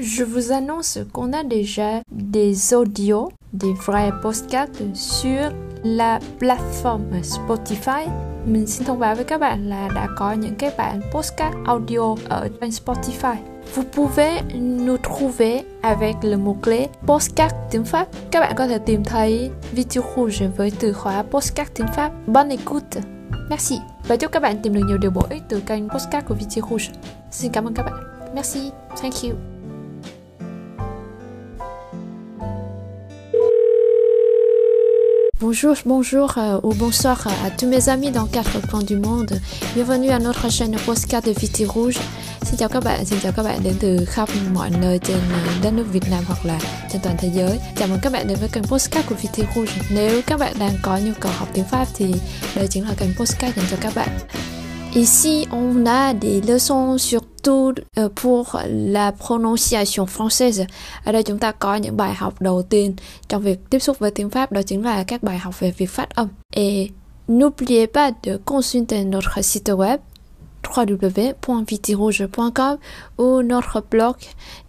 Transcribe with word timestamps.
Je 0.00 0.22
vous 0.22 0.52
annonce 0.52 1.00
qu'on 1.12 1.32
a 1.32 1.42
déjà 1.42 2.02
des 2.12 2.72
audios, 2.72 3.32
des 3.52 3.72
vrais 3.72 4.12
podcasts 4.22 4.80
sur 4.94 5.50
la 5.82 6.20
plateforme 6.38 7.22
Spotify. 7.22 8.06
Mình 8.46 8.66
xin 8.66 8.86
thông 8.86 8.98
báo 8.98 9.14
với 9.14 9.24
các 9.24 9.40
bạn 9.40 9.68
là 9.68 9.88
đã 9.94 10.08
có 10.16 10.32
những 10.32 10.54
cái 10.54 10.70
bản 10.78 11.00
podcast 11.12 11.54
audio 11.64 12.14
ở 12.28 12.48
trên 12.60 12.70
Spotify. 12.70 13.36
Vous 13.74 13.86
pouvez 13.94 14.40
nous 14.84 15.00
trouver 15.02 15.62
avec 15.82 16.16
le 16.22 16.36
mot-clé 16.36 16.86
podcast 17.06 17.54
tiếng 17.70 17.84
Pháp. 17.84 18.08
Các 18.30 18.40
bạn 18.40 18.54
có 18.56 18.66
thể 18.66 18.78
tìm 18.78 19.04
thấy 19.04 19.50
Video 19.72 20.02
Rouge 20.16 20.46
với 20.56 20.72
từ 20.80 20.92
khóa 20.92 21.22
podcast 21.22 21.70
tiếng 21.74 21.88
Pháp. 21.96 22.12
Bonne 22.26 22.56
écoute! 22.56 23.00
Merci! 23.50 23.78
Và 24.08 24.16
chúc 24.16 24.32
các 24.32 24.42
bạn 24.42 24.62
tìm 24.62 24.74
được 24.74 24.82
nhiều 24.88 24.98
điều 24.98 25.10
bổ 25.10 25.22
ích 25.30 25.42
từ 25.48 25.60
kênh 25.60 25.88
podcast 25.88 26.26
của 26.26 26.34
Video 26.34 26.64
Rouge. 26.70 27.00
Xin 27.30 27.52
cảm 27.52 27.64
ơn 27.64 27.74
các 27.74 27.82
bạn. 27.82 27.94
Merci! 28.34 28.70
Thank 29.02 29.14
you! 29.22 29.57
Bonjour, 35.40 35.76
bonjour 35.84 36.36
euh, 36.36 36.58
ou 36.64 36.74
bonsoir 36.74 37.24
à 37.44 37.50
tous 37.50 37.68
mes 37.68 37.88
amis 37.88 38.10
dans 38.10 38.26
quatre 38.26 38.60
coins 38.68 38.82
du 38.82 38.96
monde. 38.96 39.40
Bienvenue 39.76 40.10
à 40.10 40.18
notre 40.18 40.50
chaîne 40.50 40.76
podcast 40.84 41.26
de 41.26 41.32
Viti 41.32 41.64
Rouge. 41.64 41.98
Xin 42.42 42.56
chào 42.56 42.68
các 42.68 42.84
bạn, 42.84 43.04
xin 43.04 43.18
chào 43.22 43.32
các 43.36 43.42
bạn 43.42 43.60
đến 43.64 43.74
từ 43.80 44.04
khắp 44.04 44.28
mọi 44.54 44.70
nơi 44.70 44.98
trên 44.98 45.18
đất 45.62 45.70
nước 45.70 45.84
Việt 45.92 46.10
Nam 46.10 46.24
hoặc 46.26 46.46
là 46.46 46.60
trên 46.92 47.02
toàn 47.02 47.16
thế 47.18 47.30
giới. 47.34 47.58
Chào 47.76 47.88
mừng 47.88 47.98
các 48.02 48.12
bạn 48.12 48.28
đến 48.28 48.38
với 48.40 48.48
kênh 48.48 48.64
podcast 48.64 49.08
của 49.08 49.14
Viti 49.14 49.42
Rouge. 49.54 49.72
Nếu 49.90 50.22
các 50.26 50.40
bạn 50.40 50.54
đang 50.58 50.74
có 50.82 50.98
nhu 50.98 51.12
cầu 51.20 51.32
học 51.32 51.48
tiếng 51.54 51.64
Pháp 51.64 51.88
thì 51.94 52.14
đây 52.56 52.66
chính 52.70 52.88
là 52.88 52.94
kênh 52.98 53.14
podcast 53.14 53.56
dành 53.56 53.66
cho 53.70 53.76
các 53.80 53.94
bạn. 53.94 54.08
Ici, 54.94 55.46
on 55.52 55.84
a 55.86 56.14
des 56.14 56.40
leçons 56.40 56.96
surtout 56.98 57.74
euh, 57.98 58.08
pour 58.08 58.58
la 58.68 59.12
prononciation 59.12 60.06
française. 60.06 60.66
Ở. 66.16 66.28
Et 66.56 66.92
n'oubliez 67.28 67.86
pas 67.86 68.12
de 68.22 68.38
consulter 68.38 69.04
notre 69.04 69.44
site 69.44 69.70
web 69.70 70.00
www.vitirouge.com 70.76 72.78
ou 73.18 73.42
notre 73.42 73.84
blog 73.90 74.16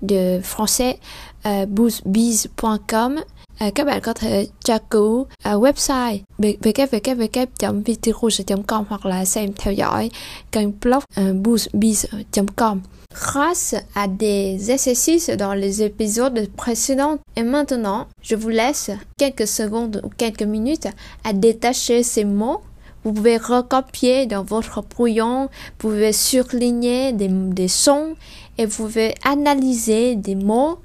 de 0.02 0.40
français 0.42 1.00
euh, 1.46 1.66
boozbees.com 1.66 3.22
À, 3.60 3.70
các 3.76 3.88
bạn 3.88 4.02
có 4.02 4.14
thể 4.14 4.48
tra 4.64 4.78
cứu 4.90 5.28
à, 5.44 5.54
website 5.54 6.18
www.vitirouge.com 6.38 8.86
hoặc 8.90 9.06
là 9.06 9.26
xem 9.26 9.54
theo 9.54 9.74
dõi 9.74 10.10
kênh 10.52 10.72
blog 10.82 11.04
uh, 11.22 11.36
boostbees.com. 11.36 12.82
Grâce 13.14 13.76
à 13.94 14.08
des 14.08 14.72
exercices 14.72 15.30
dans 15.38 15.54
les 15.54 15.84
épisodes 15.84 16.48
précédents 16.58 17.18
et 17.36 17.44
maintenant, 17.44 18.08
je 18.22 18.36
vous 18.36 18.50
laisse 18.50 18.92
quelques 19.18 19.48
secondes 19.48 20.02
ou 20.04 20.10
quelques 20.18 20.44
minutes 20.44 20.88
à 21.24 21.34
détacher 21.34 22.04
ces 22.04 22.26
mots 22.26 22.62
vous 23.04 23.14
pouvez 23.14 23.38
recopier 23.38 24.26
dans 24.26 24.44
votre 24.44 24.82
brouillon, 24.82 25.44
vous 25.44 25.78
pouvez 25.78 26.12
surligner 26.12 27.14
des, 27.14 27.30
des 27.30 27.70
sons 27.70 28.16
et 28.58 28.66
vous 28.66 28.84
pouvez 28.84 29.16
analyser 29.24 30.16
des 30.16 30.36
mots 30.36 30.80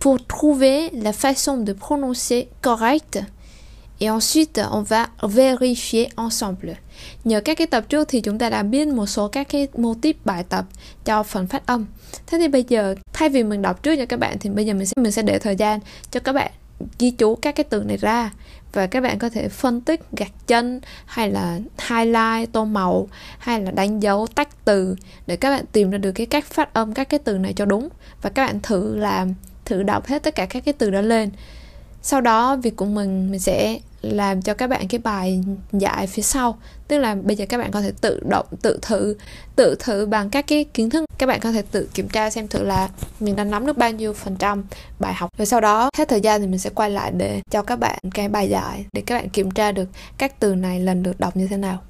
pour 0.00 0.18
trouver 0.28 0.90
la 0.92 1.12
façon 1.12 1.64
de 1.64 1.72
prononcer 1.72 2.48
correcte. 2.62 3.18
Et 4.00 4.10
ensuite, 4.10 4.60
on 4.70 4.82
va 4.82 5.08
vérifier 5.22 6.08
ensemble. 6.16 6.76
Nhờ 7.24 7.40
các 7.40 7.58
cái 7.58 7.66
tập 7.66 7.84
trước 7.88 8.08
thì 8.08 8.20
chúng 8.20 8.38
ta 8.38 8.50
đã 8.50 8.62
biết 8.62 8.88
một 8.88 9.06
số 9.06 9.28
các 9.28 9.48
cái 9.48 9.68
mô 9.76 9.94
típ 9.94 10.16
bài 10.24 10.44
tập 10.48 10.64
cho 11.04 11.22
phần 11.22 11.46
phát 11.46 11.66
âm. 11.66 11.86
Thế 12.26 12.38
thì 12.38 12.48
bây 12.48 12.64
giờ 12.68 12.94
thay 13.12 13.28
vì 13.28 13.42
mình 13.42 13.62
đọc 13.62 13.82
trước 13.82 13.96
cho 13.96 14.06
các 14.06 14.20
bạn 14.20 14.36
thì 14.40 14.50
bây 14.50 14.66
giờ 14.66 14.74
mình 14.74 14.86
sẽ 14.86 14.92
mình 14.96 15.12
sẽ 15.12 15.22
để 15.22 15.38
thời 15.38 15.56
gian 15.56 15.80
cho 16.10 16.20
các 16.20 16.32
bạn 16.32 16.50
ghi 16.98 17.10
chú 17.10 17.34
các 17.34 17.54
cái 17.54 17.64
từ 17.64 17.82
này 17.82 17.96
ra 17.96 18.32
và 18.72 18.86
các 18.86 19.00
bạn 19.00 19.18
có 19.18 19.28
thể 19.28 19.48
phân 19.48 19.80
tích 19.80 20.00
gạch 20.12 20.32
chân 20.46 20.80
hay 21.06 21.30
là 21.30 21.58
highlight 21.88 22.52
tô 22.52 22.64
màu 22.64 23.08
hay 23.38 23.60
là 23.60 23.70
đánh 23.70 24.00
dấu 24.00 24.26
tách 24.34 24.64
từ 24.64 24.96
để 25.26 25.36
các 25.36 25.50
bạn 25.50 25.64
tìm 25.72 25.90
ra 25.90 25.98
được 25.98 26.12
cái 26.12 26.26
cách 26.26 26.44
phát 26.44 26.74
âm 26.74 26.94
các 26.94 27.08
cái 27.08 27.20
từ 27.24 27.38
này 27.38 27.52
cho 27.52 27.64
đúng 27.64 27.88
và 28.22 28.30
các 28.30 28.46
bạn 28.46 28.60
thử 28.62 28.96
làm 28.96 29.34
thử 29.66 29.82
đọc 29.82 30.06
hết 30.06 30.22
tất 30.22 30.34
cả 30.34 30.46
các 30.46 30.64
cái 30.64 30.74
từ 30.78 30.90
đó 30.90 31.00
lên. 31.00 31.30
Sau 32.02 32.20
đó, 32.20 32.56
việc 32.56 32.76
của 32.76 32.84
mình 32.84 33.30
mình 33.30 33.40
sẽ 33.40 33.78
làm 34.02 34.42
cho 34.42 34.54
các 34.54 34.66
bạn 34.66 34.88
cái 34.88 34.98
bài 34.98 35.40
giải 35.72 36.06
phía 36.06 36.22
sau. 36.22 36.58
Tức 36.88 36.98
là 36.98 37.14
bây 37.14 37.36
giờ 37.36 37.46
các 37.48 37.58
bạn 37.58 37.70
có 37.70 37.80
thể 37.80 37.92
tự 38.00 38.20
động, 38.28 38.46
tự 38.62 38.78
thử 38.82 39.16
tự 39.56 39.76
thử 39.78 40.06
bằng 40.06 40.30
các 40.30 40.46
cái 40.46 40.64
kiến 40.64 40.90
thức. 40.90 41.04
Các 41.18 41.26
bạn 41.26 41.40
có 41.40 41.52
thể 41.52 41.62
tự 41.70 41.88
kiểm 41.94 42.08
tra 42.08 42.30
xem 42.30 42.48
thử 42.48 42.62
là 42.62 42.88
mình 43.20 43.36
đã 43.36 43.44
nắm 43.44 43.66
được 43.66 43.78
bao 43.78 43.90
nhiêu 43.90 44.12
phần 44.12 44.36
trăm 44.36 44.64
bài 44.98 45.14
học. 45.14 45.30
Rồi 45.38 45.46
sau 45.46 45.60
đó, 45.60 45.90
hết 45.96 46.08
thời 46.08 46.20
gian 46.20 46.40
thì 46.40 46.46
mình 46.46 46.58
sẽ 46.58 46.70
quay 46.70 46.90
lại 46.90 47.12
để 47.16 47.40
cho 47.50 47.62
các 47.62 47.76
bạn 47.76 47.98
cái 48.14 48.28
bài 48.28 48.48
giải 48.48 48.84
để 48.92 49.02
các 49.06 49.18
bạn 49.18 49.28
kiểm 49.28 49.50
tra 49.50 49.72
được 49.72 49.88
các 50.18 50.40
từ 50.40 50.54
này 50.54 50.80
lần 50.80 51.02
lượt 51.02 51.20
đọc 51.20 51.36
như 51.36 51.46
thế 51.46 51.56
nào. 51.56 51.82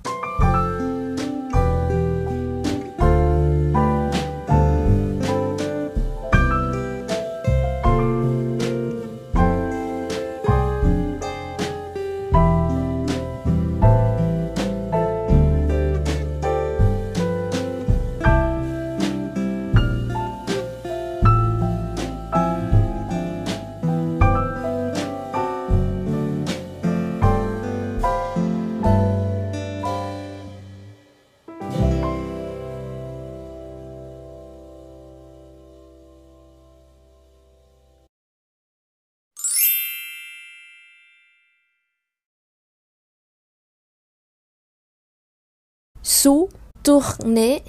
Sous, 46.07 46.49
tourner, 46.85 47.65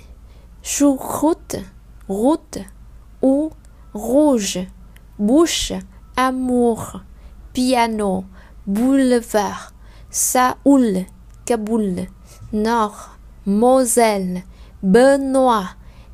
choucroute, 0.61 1.55
route 2.07 2.59
ou 3.23 3.49
rouge, 3.95 4.59
bouche, 5.17 5.73
amour, 6.15 7.01
piano, 7.51 8.25
boulevard, 8.67 9.73
Saoul, 10.11 11.05
Kaboul, 11.47 12.05
Nord, 12.53 13.17
Moselle, 13.47 14.43
Benoît, 14.83 15.69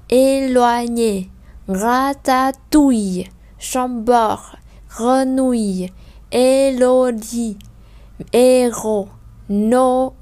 éloigné, 0.09 1.29
ratatouille, 1.67 3.29
chambord, 3.59 4.55
grenouille, 4.89 5.91
élodie, 6.31 7.59
héros, 8.31 9.09
nos 9.49 10.13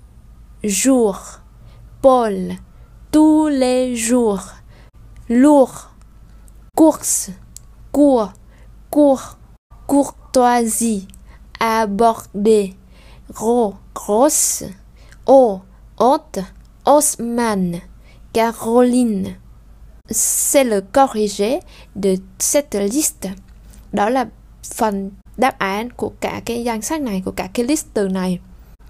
jours. 0.64 1.41
Paul, 2.02 2.56
tous 3.12 3.48
les 3.48 3.96
jours, 3.96 4.42
lourd, 5.30 5.92
course, 6.76 7.30
cours, 7.92 8.34
court, 8.90 9.38
courtoisie, 9.86 11.08
aborder, 11.60 12.74
gros, 13.32 13.76
grosse, 13.94 14.64
haut, 15.28 15.62
haute, 16.00 16.40
Osman, 16.86 17.82
Caroline. 18.34 19.36
C'est 20.10 20.64
le 20.64 20.82
corrigé 20.82 21.60
de 21.96 22.16
cette 22.40 22.74
liste. 22.74 23.28
Đó 23.94 24.10
là 24.10 24.26
phần 24.64 25.12
đáp 25.38 25.60
án 25.60 25.90
của 25.92 26.12
cả 26.20 26.42
cái 26.46 26.64
danh 26.64 26.82
sách 26.82 27.02
này, 27.02 27.22
của 27.26 27.32
cả 27.32 27.50
cái 27.54 27.66
list 27.66 27.86
từ 27.94 28.08
này. 28.08 28.40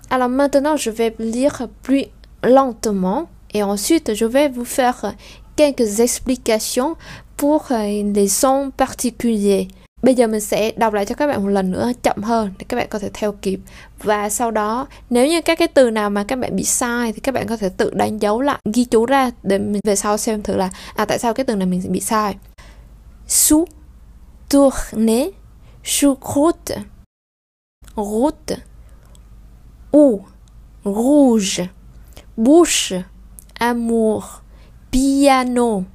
Alors 0.10 0.32
maintenant, 0.32 0.78
je 0.80 0.92
vais 0.92 1.14
lire 1.18 1.68
plus 1.84 2.06
lentement. 2.44 3.28
Et 3.54 3.64
ensuite 3.64 4.14
je 4.14 4.26
vais 4.26 4.48
vous 4.48 4.66
faire 4.66 5.14
quelques 5.56 6.00
explications 6.00 6.96
pour 7.38 7.72
euh, 7.72 8.14
les 8.14 8.28
sons 8.28 8.72
particuliers. 8.78 9.68
Bây 10.04 10.16
giờ 10.16 10.28
mình 10.28 10.42
sẽ 10.42 10.72
đọc 10.72 10.94
lại 10.94 11.06
cho 11.06 11.16
các 11.16 11.28
bạn 11.28 11.44
một 11.44 11.50
lần 11.50 11.72
nữa 11.72 11.92
chậm 12.04 12.24
hơn 12.24 12.54
để 12.60 12.66
các 12.70 12.78
bạn 12.78 12.88
có 12.90 13.00
thể 13.00 13.10
theo 13.14 13.32
kịp. 13.32 13.60
Và 14.04 14.30
sau 14.30 14.52
đó 14.52 14.88
nếu 15.10 15.28
như 15.28 15.42
các 15.42 15.60
cái 15.60 15.68
từ 15.68 15.90
nào 15.90 16.10
mà 16.10 16.24
các 16.24 16.36
bạn 16.36 16.56
bị 16.56 16.64
sai 16.64 17.14
thì 17.14 17.20
các 17.20 17.32
bạn 17.36 17.48
có 17.48 17.58
thể 17.58 17.70
tự 17.70 17.92
đánh 17.94 18.22
dấu 18.22 18.42
lại 18.42 18.60
ghi 18.74 18.86
chú 18.86 19.06
ra 19.06 19.32
để 19.44 19.58
mình 19.58 19.82
về 19.84 19.96
sau 19.96 20.18
xem 20.18 20.44
thử 20.44 20.56
là 20.56 20.70
à 20.96 21.06
tại 21.06 21.20
sao 21.20 21.34
cái 21.34 21.44
từ 21.44 21.56
này 21.56 21.68
mình 21.68 21.82
bị 21.90 22.00
sai. 22.00 22.36
Sous, 23.28 23.70
tourner, 24.50 25.28
choucroute, 25.84 26.78
route, 27.96 28.56
ou, 29.92 30.26
rouge. 30.86 31.68
Bouche, 32.38 32.94
amour, 33.60 34.42
piano, 34.90 35.86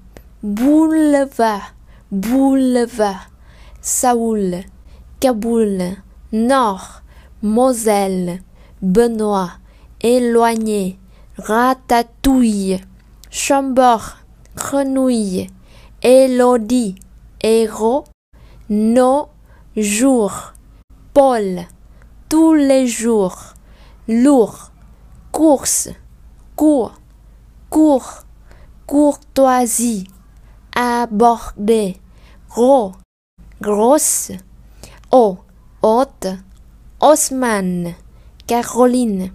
boulevard, 0.43 1.75
boulevard, 2.11 3.31
Saoul, 3.81 4.65
Kaboul, 5.21 5.97
Nord, 6.33 7.03
Moselle, 7.43 8.41
Benoît, 8.83 9.53
éloigné, 10.03 10.99
ratatouille, 11.39 12.81
Chambord, 13.31 14.19
grenouille, 14.55 15.47
Élodie, 16.03 16.97
héros, 17.43 18.05
nos 18.69 19.29
jours, 19.77 20.53
Paul, 21.15 21.63
tous 22.29 22.55
les 22.55 22.87
jours, 22.87 23.55
lourd, 24.09 24.73
course, 25.33 25.89
cours, 26.57 26.93
cours, 27.71 28.05
courtoisie, 28.87 30.05
aborder, 30.71 31.95
gros, 32.55 32.95
grosse, 33.61 34.39
haut, 35.11 35.39
haute, 35.83 36.37
Osman, 37.07 37.93
Caroline. 38.47 39.29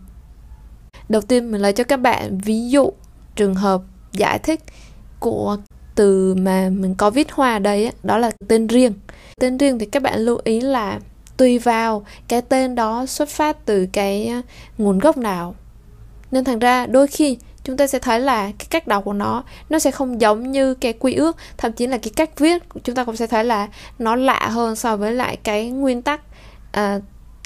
Đầu 1.09 1.21
tiên 1.21 1.51
mình 1.51 1.61
lấy 1.61 1.73
cho 1.73 1.83
các 1.83 1.97
bạn 1.97 2.37
ví 2.37 2.69
dụ 2.69 2.91
trường 3.35 3.55
hợp 3.55 3.81
giải 4.13 4.39
thích 4.39 4.59
của 5.19 5.57
từ 5.95 6.35
mà 6.35 6.69
mình 6.69 6.95
có 6.95 7.09
viết 7.09 7.31
hoa 7.31 7.53
ở 7.53 7.59
đây 7.59 7.91
đó 8.03 8.17
là 8.17 8.31
tên 8.47 8.67
riêng. 8.67 8.93
Tên 9.39 9.57
riêng 9.57 9.79
thì 9.79 9.85
các 9.85 10.03
bạn 10.03 10.19
lưu 10.19 10.39
ý 10.43 10.59
là 10.59 10.99
tùy 11.37 11.59
vào 11.59 12.05
cái 12.27 12.41
tên 12.41 12.75
đó 12.75 13.05
xuất 13.05 13.29
phát 13.29 13.65
từ 13.65 13.87
cái 13.93 14.27
à, 14.27 14.41
nguồn 14.77 14.99
gốc 14.99 15.17
nào. 15.17 15.55
Nên 16.31 16.43
thành 16.43 16.59
ra 16.59 16.85
đôi 16.85 17.07
khi 17.07 17.37
chúng 17.63 17.77
ta 17.77 17.87
sẽ 17.87 17.99
thấy 17.99 18.19
là 18.19 18.43
cái 18.43 18.67
cách 18.69 18.87
đọc 18.87 19.05
của 19.05 19.13
nó 19.13 19.43
nó 19.69 19.79
sẽ 19.79 19.91
không 19.91 20.21
giống 20.21 20.51
như 20.51 20.73
cái 20.73 20.93
quy 20.93 21.13
ước 21.13 21.37
thậm 21.57 21.71
chí 21.71 21.87
là 21.87 21.97
cái 21.97 22.11
cách 22.15 22.39
viết 22.39 22.63
chúng 22.83 22.95
ta 22.95 23.03
cũng 23.03 23.15
sẽ 23.15 23.27
thấy 23.27 23.43
là 23.43 23.67
nó 23.99 24.15
lạ 24.15 24.47
hơn 24.51 24.75
so 24.75 24.97
với 24.97 25.13
lại 25.13 25.37
cái 25.43 25.69
nguyên 25.69 26.01
tắc 26.01 26.21
à, 26.71 26.99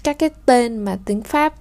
các 0.04 0.20
cái 0.20 0.30
tên 0.46 0.78
mà 0.78 0.98
tiếng 1.06 1.22
pháp 1.22 1.54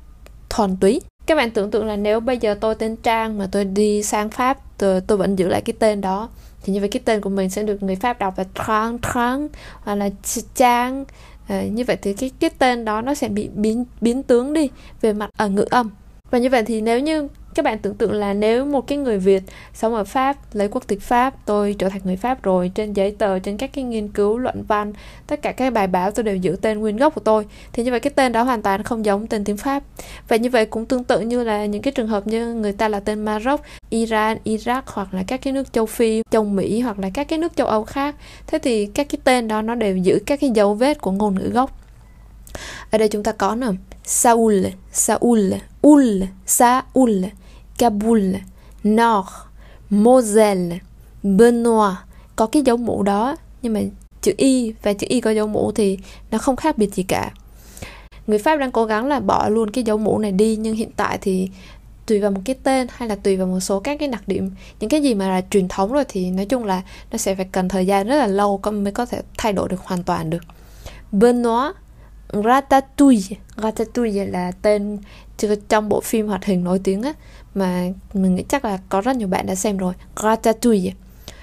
thuần 0.51 0.77
túy. 0.77 1.01
Các 1.27 1.35
bạn 1.35 1.51
tưởng 1.51 1.71
tượng 1.71 1.87
là 1.87 1.97
nếu 1.97 2.21
bây 2.21 2.39
giờ 2.39 2.55
tôi 2.61 2.75
tên 2.75 2.97
trang 2.97 3.39
mà 3.39 3.49
tôi 3.53 3.65
đi 3.65 4.03
sang 4.03 4.31
pháp 4.31 4.79
tôi, 4.79 5.01
tôi 5.01 5.19
vẫn 5.19 5.37
giữ 5.39 5.49
lại 5.49 5.61
cái 5.61 5.75
tên 5.79 6.01
đó 6.01 6.29
thì 6.63 6.73
như 6.73 6.81
vậy 6.81 6.89
cái 6.89 7.03
tên 7.05 7.21
của 7.21 7.31
mình 7.31 7.51
sẽ 7.51 7.63
được 7.63 7.83
người 7.83 7.97
pháp 7.97 8.19
đọc 8.19 8.39
là 8.39 8.45
trang 8.55 8.99
trang 8.99 9.49
hoặc 9.81 9.95
là 9.95 10.11
trang. 10.55 11.05
À, 11.49 11.63
như 11.63 11.85
vậy 11.85 11.97
thì 12.03 12.13
cái 12.13 12.31
cái 12.41 12.51
tên 12.59 12.85
đó 12.85 13.01
nó 13.01 13.15
sẽ 13.15 13.29
bị 13.29 13.49
biến 13.49 13.85
biến 14.01 14.23
tướng 14.23 14.53
đi 14.53 14.71
về 15.01 15.13
mặt 15.13 15.31
ở 15.37 15.49
ngữ 15.49 15.67
âm 15.71 15.91
và 16.35 16.39
như 16.39 16.51
vậy 16.51 16.63
thì 16.63 16.81
nếu 16.81 17.01
như 17.01 17.29
các 17.55 17.65
bạn 17.65 17.79
tưởng 17.79 17.95
tượng 17.95 18.13
là 18.13 18.35
nếu 18.35 18.65
một 18.65 18.87
cái 18.87 18.99
người 18.99 19.19
Việt 19.19 19.43
sống 19.75 19.95
ở 19.95 20.05
Pháp, 20.05 20.37
lấy 20.53 20.69
quốc 20.69 20.85
tịch 20.87 21.03
Pháp, 21.03 21.47
tôi 21.47 21.77
trở 21.79 21.89
thành 21.89 22.01
người 22.05 22.17
Pháp 22.17 22.43
rồi, 22.43 22.71
trên 22.75 22.93
giấy 22.93 23.17
tờ, 23.19 23.39
trên 23.39 23.57
các 23.57 23.71
cái 23.73 23.85
nghiên 23.85 24.09
cứu, 24.09 24.39
luận 24.39 24.65
văn, 24.69 24.93
tất 25.27 25.43
cả 25.43 25.53
các 25.53 25.73
bài 25.73 25.87
báo 25.87 26.11
tôi 26.11 26.25
đều 26.25 26.37
giữ 26.37 26.57
tên 26.63 26.79
nguyên 26.79 26.97
gốc 26.97 27.15
của 27.15 27.21
tôi, 27.21 27.47
thì 27.73 27.85
như 27.85 27.91
vậy 27.91 28.01
cái 28.01 28.11
tên 28.11 28.33
đó 28.33 28.43
hoàn 28.43 28.63
toàn 28.63 28.83
không 28.83 29.05
giống 29.05 29.27
tên 29.27 29.45
tiếng 29.45 29.57
Pháp. 29.57 29.83
Vậy 30.29 30.39
như 30.39 30.51
vậy 30.51 30.67
cũng 30.67 30.87
tương 30.87 31.05
tự 31.05 31.21
như 31.21 31.45
là 31.45 31.67
những 31.67 31.83
cái 31.83 31.93
trường 31.93 32.09
hợp 32.09 32.27
như 32.27 32.55
người 32.55 32.73
ta 32.73 32.89
là 32.89 33.01
tên 33.01 33.25
Maroc, 33.25 33.61
Iran, 33.91 34.39
Iraq 34.45 34.83
hoặc 34.87 35.15
là 35.15 35.23
các 35.27 35.43
cái 35.43 35.53
nước 35.53 35.73
châu 35.73 35.87
Phi, 35.87 36.23
châu 36.31 36.45
Mỹ 36.45 36.81
hoặc 36.81 36.99
là 36.99 37.11
các 37.15 37.29
cái 37.29 37.39
nước 37.39 37.57
châu 37.57 37.67
Âu 37.67 37.85
khác. 37.85 38.15
Thế 38.47 38.59
thì 38.59 38.87
các 38.87 39.07
cái 39.11 39.19
tên 39.25 39.49
đó 39.49 39.63
nó 39.63 39.75
đều 39.75 39.97
giữ 39.97 40.19
các 40.27 40.41
cái 40.41 40.51
dấu 40.51 40.75
vết 40.75 41.01
của 41.01 41.11
ngôn 41.11 41.35
ngữ 41.35 41.51
gốc. 41.51 41.81
Ở 42.91 42.99
đây 42.99 43.09
chúng 43.09 43.23
ta 43.23 43.33
có 43.33 43.55
nè, 43.55 43.67
Saul 44.05 44.65
Saul. 44.93 45.53
Oul, 45.87 46.23
Saoul, 46.47 47.25
Kaboul, 47.79 48.35
Nord, 48.85 49.29
Moselle, 49.91 50.79
Benoît. 51.23 51.95
Có 52.37 52.47
cái 52.47 52.63
dấu 52.63 52.77
mũ 52.77 53.03
đó 53.03 53.37
nhưng 53.63 53.73
mà 53.73 53.81
chữ 54.23 54.33
y 54.37 54.75
và 54.83 54.93
chữ 54.93 55.07
y 55.11 55.21
có 55.21 55.31
dấu 55.31 55.47
mũ 55.47 55.73
thì 55.73 55.99
nó 56.31 56.39
không 56.39 56.57
khác 56.57 56.79
biệt 56.79 56.95
gì 56.95 57.03
cả. 57.03 57.31
Người 58.27 58.39
pháp 58.39 58.57
đang 58.57 58.73
cố 58.73 58.85
gắng 58.85 59.07
là 59.07 59.21
bỏ 59.21 59.49
luôn 59.49 59.71
cái 59.71 59.85
dấu 59.85 59.99
mũ 59.99 60.19
này 60.19 60.33
đi 60.33 60.57
nhưng 60.57 60.75
hiện 60.75 60.91
tại 60.97 61.19
thì 61.21 61.49
tùy 62.07 62.21
vào 62.21 62.31
một 62.31 62.41
cái 62.45 62.57
tên 62.63 62.87
hay 62.91 63.09
là 63.09 63.15
tùy 63.15 63.37
vào 63.37 63.47
một 63.47 63.61
số 63.61 63.81
các 63.81 63.99
cái 63.99 64.09
đặc 64.09 64.23
điểm 64.27 64.51
những 64.81 64.91
cái 64.91 65.03
gì 65.03 65.15
mà 65.15 65.29
là 65.29 65.43
truyền 65.51 65.69
thống 65.69 65.93
rồi 65.93 66.05
thì 66.09 66.31
nói 66.31 66.47
chung 66.47 66.65
là 66.65 66.83
nó 67.13 67.19
sẽ 67.19 67.35
phải 67.35 67.45
cần 67.53 67.69
thời 67.69 67.87
gian 67.87 68.09
rất 68.09 68.17
là 68.17 68.27
lâu 68.27 68.61
mới 68.73 68.93
có 68.93 69.07
thể 69.07 69.23
thay 69.39 69.53
đổi 69.53 69.69
được 69.69 69.81
hoàn 69.81 70.03
toàn 70.03 70.31
được. 70.31 70.43
Benoît 71.13 71.73
Ratatouille. 72.43 73.37
Ratatouille 73.57 74.27
là 74.27 74.53
tên 74.63 74.99
trong 75.69 75.89
bộ 75.89 76.01
phim 76.01 76.29
hoạt 76.29 76.45
hình 76.45 76.65
nổi 76.65 76.81
tiếng 76.85 77.03
á, 77.03 77.13
mà 77.55 77.85
mình 78.15 78.35
nghĩ 78.35 78.45
chắc 78.49 78.65
là 78.65 78.79
có 78.89 79.01
rất 79.01 79.17
nhiều 79.17 79.29
bạn 79.29 79.47
đã 79.47 79.55
xem 79.55 79.77
rồi. 79.77 79.95
Ratatouille. 80.23 80.93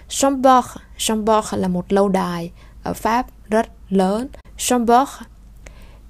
Chambord. 0.08 0.68
Chambord 0.98 1.54
là 1.54 1.68
một 1.68 1.94
lâu 1.94 2.10
đài 2.10 2.52
ở 2.84 2.94
Pháp 2.94 3.28
rất 3.50 3.68
lớn. 3.90 4.28
Chambord. 4.58 5.10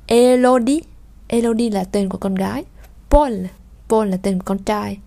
Elodie. 0.08 0.82
Elodie 1.28 1.70
là 1.70 1.84
tên 1.84 2.10
của 2.10 2.18
con 2.18 2.36
gái. 2.36 2.64
Paul. 3.10 3.34
Paul 3.90 4.08
là 4.08 4.18
tên 4.18 4.40
của 4.40 4.46
con 4.46 4.60
trai. 4.60 4.98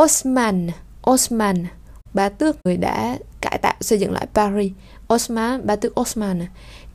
Osman. 0.00 0.68
Osman. 1.10 1.66
Bà 2.14 2.28
tước 2.28 2.56
người 2.64 2.76
đã 2.76 3.18
cải 3.40 3.58
tạo 3.58 3.74
xây 3.80 3.98
dựng 3.98 4.12
lại 4.12 4.26
Paris. 4.34 4.72
Osman 5.14 5.66
bà 5.66 5.76
tước 5.76 6.00
Osman. 6.00 6.46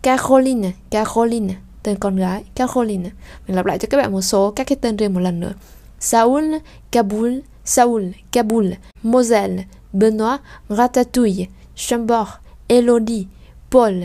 Caroline. 0.01 0.71
Caroline 0.89 1.53
tên 1.89 1.99
con 1.99 2.15
gái 2.15 2.43
Caroline 2.55 3.09
mình 3.47 3.55
lặp 3.55 3.65
lại 3.65 3.77
cho 3.77 3.87
các 3.91 3.97
bạn 3.97 4.11
một 4.11 4.21
số 4.21 4.51
các 4.51 4.67
cái 4.67 4.77
tên 4.81 4.97
riêng 4.97 5.13
một 5.13 5.19
lần 5.19 5.39
nữa 5.39 5.53
Saul 5.99 6.55
Kabul 6.91 7.39
Saul 7.65 8.03
Kabul 8.31 8.71
Moselle, 9.03 9.63
Benoît, 9.93 10.39
Ratatouille, 10.69 11.47
Chambord, 11.75 12.29
Elodie, 12.67 13.25
Paul, 13.71 14.03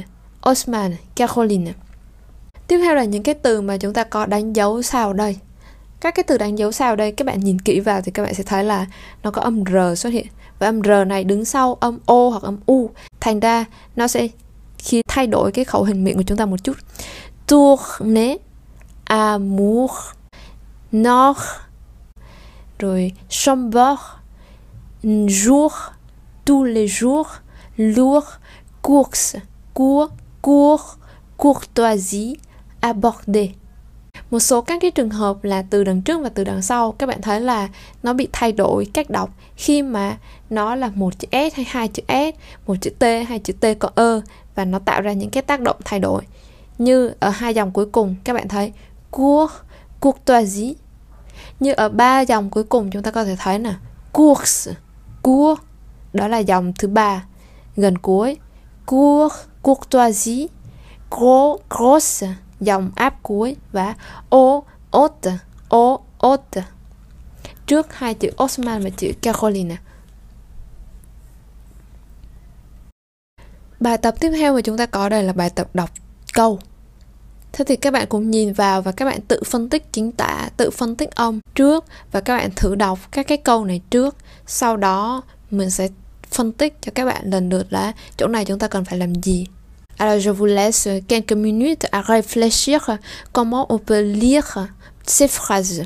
Osman, 0.51 0.97
Caroline. 1.17 1.73
Tiếp 2.69 2.79
theo 2.79 2.95
là 2.95 3.05
những 3.05 3.23
cái 3.23 3.35
từ 3.35 3.61
mà 3.61 3.77
chúng 3.77 3.93
ta 3.93 4.05
có 4.05 4.27
đánh 4.27 4.57
dấu 4.57 4.83
sao 4.83 5.13
đây. 5.13 5.37
Các 6.01 6.15
cái 6.15 6.23
từ 6.23 6.39
đánh 6.39 6.59
dấu 6.59 6.73
sao 6.73 6.97
đây 6.97 7.13
các 7.13 7.27
bạn 7.27 7.41
nhìn 7.41 7.59
kỹ 7.59 7.81
vào 7.81 8.01
thì 8.03 8.13
các 8.13 8.23
bạn 8.23 8.35
sẽ 8.35 8.43
thấy 8.43 8.65
là 8.65 8.87
nó 9.23 9.31
có 9.31 9.43
âm 9.43 9.65
R 9.65 9.99
xuất 9.99 10.13
hiện 10.13 10.27
và 10.59 10.67
âm 10.69 10.83
R 10.83 10.91
này 11.07 11.25
đứng 11.25 11.45
sau 11.45 11.75
âm 11.75 11.99
O 12.07 12.29
hoặc 12.29 12.43
âm 12.43 12.59
U. 12.67 12.91
Thành 13.21 13.41
ra 13.41 13.65
nó 13.97 14.09
sẽ 14.09 14.29
khi 14.79 15.03
thay 15.09 15.27
đổi 15.27 15.53
cái 15.53 15.65
khẩu 15.65 15.85
hình 15.85 16.05
miệng 16.05 16.17
của 16.17 16.23
chúng 16.27 16.39
ta 16.39 16.47
một 16.47 16.65
chút. 16.65 16.77
Tourner, 17.47 18.37
amour, 19.05 19.91
nord, 20.93 21.41
rồi 22.79 23.13
chambord, 23.29 24.01
jour, 25.03 25.71
tous 26.45 26.65
les 26.65 26.87
jours, 26.87 27.27
lourd, 27.77 28.27
course, 28.83 29.39
cours, 29.75 30.13
cours, 30.43 30.83
courtoisie, 31.37 32.35
aborder. 32.81 33.49
Một 34.31 34.41
số 34.41 34.61
các 34.61 34.79
cái 34.83 34.91
trường 34.91 35.11
hợp 35.11 35.45
là 35.45 35.65
từ 35.71 35.85
đằng 35.85 36.03
trước 36.03 36.21
và 36.23 36.29
từ 36.29 36.45
đằng 36.45 36.63
sau 36.63 36.93
các 36.93 37.07
bạn 37.07 37.23
thấy 37.23 37.41
là 37.41 37.69
nó 38.03 38.13
bị 38.13 38.29
thay 38.33 38.53
đổi 38.53 38.87
cách 38.93 39.11
đọc 39.11 39.31
khi 39.57 39.83
mà 39.83 40.19
nó 40.51 40.75
là 40.75 40.91
một 40.95 41.19
chữ 41.19 41.29
S 41.33 41.55
hay 41.55 41.67
hai 41.69 41.89
chữ 41.89 42.03
S, 42.09 42.39
một 42.67 42.75
chữ 42.81 42.91
T 42.91 43.03
hay 43.03 43.39
chữ 43.39 43.53
T 43.53 43.67
có 43.79 43.91
ơ 43.95 44.21
và 44.55 44.65
nó 44.65 44.79
tạo 44.79 45.01
ra 45.01 45.13
những 45.13 45.31
cái 45.31 45.43
tác 45.43 45.61
động 45.61 45.77
thay 45.85 46.01
đổi. 46.01 46.23
Như 46.79 47.15
ở 47.21 47.31
hai 47.31 47.55
dòng 47.55 47.71
cuối 47.71 47.87
cùng 47.87 48.17
các 48.25 48.33
bạn 48.33 48.49
thấy. 48.49 48.73
Cours, 49.11 49.53
courtoisie 50.01 50.75
như 51.61 51.73
ở 51.73 51.89
ba 51.89 52.21
dòng 52.21 52.51
cuối 52.51 52.65
cùng 52.65 52.91
chúng 52.91 53.03
ta 53.03 53.11
có 53.11 53.25
thể 53.25 53.37
thấy 53.39 53.59
nè. 53.59 53.75
Course 54.13 54.73
cuộc 55.23 55.59
đó 56.13 56.29
là 56.29 56.39
dòng 56.39 56.73
thứ 56.79 56.89
ba 56.89 57.25
gần 57.77 57.99
cuối. 57.99 58.37
Cours 58.87 59.35
courtoisie 59.63 60.47
gros 61.11 61.61
grosse 61.71 62.35
dòng 62.61 62.91
áp 62.95 63.23
cuối 63.23 63.57
và 63.73 63.95
o 64.31 64.61
haute 64.93 65.39
o 65.69 65.99
haute. 66.23 66.63
Trước 67.67 67.95
hai 67.95 68.15
chữ 68.15 68.31
Osman 68.45 68.83
và 68.83 68.91
chữ 68.91 69.13
Carolina 69.23 69.77
Bài 73.81 73.99
tập 73.99 74.15
tiếp 74.21 74.31
theo 74.31 74.55
mà 74.55 74.61
chúng 74.61 74.77
ta 74.77 74.87
có 74.87 75.09
đây 75.09 75.23
là 75.23 75.33
bài 75.33 75.51
tập 75.51 75.69
đọc 75.75 75.91
câu 76.35 76.59
Thế 77.55 77.65
thì 77.65 77.77
các 77.77 77.93
bạn 77.93 78.07
cũng 78.09 78.31
nhìn 78.31 78.53
vào 78.53 78.83
và 78.83 78.93
các 78.93 79.05
bạn 79.05 79.21
tự 79.29 79.43
phân 79.47 79.69
tích 79.69 79.93
chính 79.93 80.13
tả, 80.13 80.49
tự 80.57 80.71
phân 80.71 80.97
tích 80.97 81.11
âm 81.11 81.41
trước 81.55 81.85
và 82.13 82.21
các 82.21 82.37
bạn 82.37 82.51
thử 82.57 82.75
đọc 82.75 82.99
các 83.13 83.27
cái 83.27 83.39
câu 83.39 83.65
này 83.65 83.81
trước. 83.91 84.17
Sau 84.47 84.77
đó 84.77 85.23
mình 85.51 85.71
sẽ 85.71 85.89
phân 86.31 86.53
tích 86.53 86.77
cho 86.83 86.93
các 86.95 87.05
bạn 87.05 87.31
lần 87.31 87.49
lượt 87.49 87.67
là 87.71 87.93
chỗ 88.17 88.27
này 88.27 88.45
chúng 88.45 88.59
ta 88.59 88.69
cần 88.69 88.85
phải 88.85 88.99
làm 88.99 89.15
gì. 89.15 89.47
Alors 89.97 90.27
je 90.27 90.33
vous 90.33 90.51
laisse 90.51 91.01
quelques 91.09 91.37
minutes 91.37 91.91
à 91.91 92.03
réfléchir 92.03 92.97
comment 93.33 93.67
on 93.69 93.79
peut 93.87 94.03
lire 94.03 94.67
ces 95.07 95.31
phrases. 95.31 95.81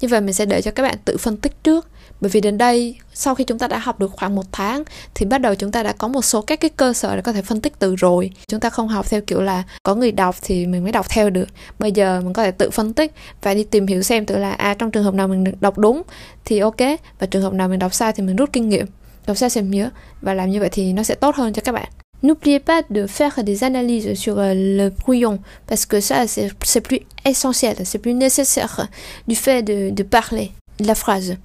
Như 0.00 0.08
vậy 0.08 0.20
mình 0.20 0.34
sẽ 0.34 0.46
để 0.46 0.62
cho 0.62 0.70
các 0.70 0.82
bạn 0.82 0.98
tự 1.04 1.16
phân 1.16 1.36
tích 1.36 1.64
trước 1.64 1.88
bởi 2.20 2.30
vì 2.30 2.40
đến 2.40 2.58
đây 2.58 2.96
sau 3.14 3.34
khi 3.34 3.44
chúng 3.44 3.58
ta 3.58 3.68
đã 3.68 3.78
học 3.78 3.98
được 3.98 4.12
khoảng 4.12 4.34
một 4.34 4.44
tháng 4.52 4.84
thì 5.14 5.26
bắt 5.26 5.38
đầu 5.38 5.54
chúng 5.54 5.72
ta 5.72 5.82
đã 5.82 5.92
có 5.92 6.08
một 6.08 6.22
số 6.22 6.42
các 6.42 6.60
cái 6.60 6.70
cơ 6.70 6.92
sở 6.92 7.16
để 7.16 7.22
có 7.22 7.32
thể 7.32 7.42
phân 7.42 7.60
tích 7.60 7.78
từ 7.78 7.96
rồi. 7.96 8.30
Chúng 8.48 8.60
ta 8.60 8.70
không 8.70 8.88
học 8.88 9.10
theo 9.10 9.20
kiểu 9.20 9.42
là 9.42 9.62
có 9.82 9.94
người 9.94 10.12
đọc 10.12 10.36
thì 10.42 10.66
mình 10.66 10.82
mới 10.82 10.92
đọc 10.92 11.06
theo 11.08 11.30
được. 11.30 11.48
Bây 11.78 11.92
giờ 11.92 12.20
mình 12.20 12.32
có 12.32 12.42
thể 12.42 12.50
tự 12.50 12.70
phân 12.70 12.92
tích 12.92 13.12
và 13.42 13.54
đi 13.54 13.64
tìm 13.64 13.86
hiểu 13.86 14.02
xem 14.02 14.26
tự 14.26 14.38
là 14.38 14.52
à 14.52 14.74
trong 14.74 14.90
trường 14.90 15.04
hợp 15.04 15.14
nào 15.14 15.28
mình 15.28 15.44
đọc 15.60 15.78
đúng 15.78 16.02
thì 16.44 16.58
ok 16.58 16.80
và 17.18 17.26
trường 17.26 17.42
hợp 17.42 17.52
nào 17.52 17.68
mình 17.68 17.78
đọc 17.78 17.94
sai 17.94 18.12
thì 18.12 18.22
mình 18.22 18.36
rút 18.36 18.52
kinh 18.52 18.68
nghiệm 18.68 18.86
đọc 19.26 19.36
sai 19.36 19.50
xem 19.50 19.70
nhớ 19.70 19.90
và 20.22 20.34
làm 20.34 20.50
như 20.50 20.60
vậy 20.60 20.68
thì 20.72 20.92
nó 20.92 21.02
sẽ 21.02 21.14
tốt 21.14 21.34
hơn 21.34 21.52
cho 21.52 21.62
các 21.64 21.72
bạn. 21.72 21.88
N'oubliez 22.22 22.58
pas 22.58 22.84
de 22.90 23.06
faire 23.06 23.44
des 23.46 23.62
analyses 23.62 24.18
sur 24.18 24.38
euh, 24.38 24.54
le 24.54 24.90
brouillon 24.90 25.38
parce 25.68 25.86
que 25.86 26.00
ça 26.00 26.26
c'est 26.26 26.80
plus 26.80 27.00
essentiel, 27.24 27.76
c'est 27.84 28.02
plus 28.02 28.14
nécessaire 28.14 28.88
du 29.26 29.36
fait 29.36 29.62
de, 29.62 29.90
de 29.90 30.02
parler 30.02 30.50
la 30.78 30.94
phrase 30.94 31.36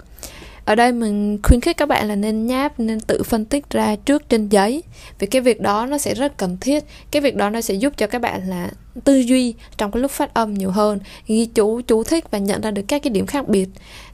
ở 0.64 0.74
đây 0.74 0.92
mình 0.92 1.38
khuyến 1.42 1.60
khích 1.60 1.76
các 1.76 1.88
bạn 1.88 2.08
là 2.08 2.16
nên 2.16 2.46
nháp, 2.46 2.80
nên 2.80 3.00
tự 3.00 3.22
phân 3.22 3.44
tích 3.44 3.70
ra 3.70 3.96
trước 3.96 4.28
trên 4.28 4.48
giấy. 4.48 4.82
Vì 5.18 5.26
cái 5.26 5.42
việc 5.42 5.60
đó 5.60 5.86
nó 5.86 5.98
sẽ 5.98 6.14
rất 6.14 6.36
cần 6.36 6.56
thiết. 6.60 6.84
Cái 7.10 7.22
việc 7.22 7.36
đó 7.36 7.50
nó 7.50 7.60
sẽ 7.60 7.74
giúp 7.74 7.92
cho 7.96 8.06
các 8.06 8.18
bạn 8.18 8.48
là 8.48 8.70
tư 9.04 9.18
duy 9.18 9.54
trong 9.76 9.90
cái 9.90 10.02
lúc 10.02 10.10
phát 10.10 10.34
âm 10.34 10.54
nhiều 10.54 10.70
hơn, 10.70 10.98
ghi 11.26 11.46
chú 11.46 11.80
chú 11.80 12.02
thích 12.02 12.30
và 12.30 12.38
nhận 12.38 12.60
ra 12.60 12.70
được 12.70 12.82
các 12.88 13.02
cái 13.02 13.10
điểm 13.10 13.26
khác 13.26 13.48
biệt. 13.48 13.68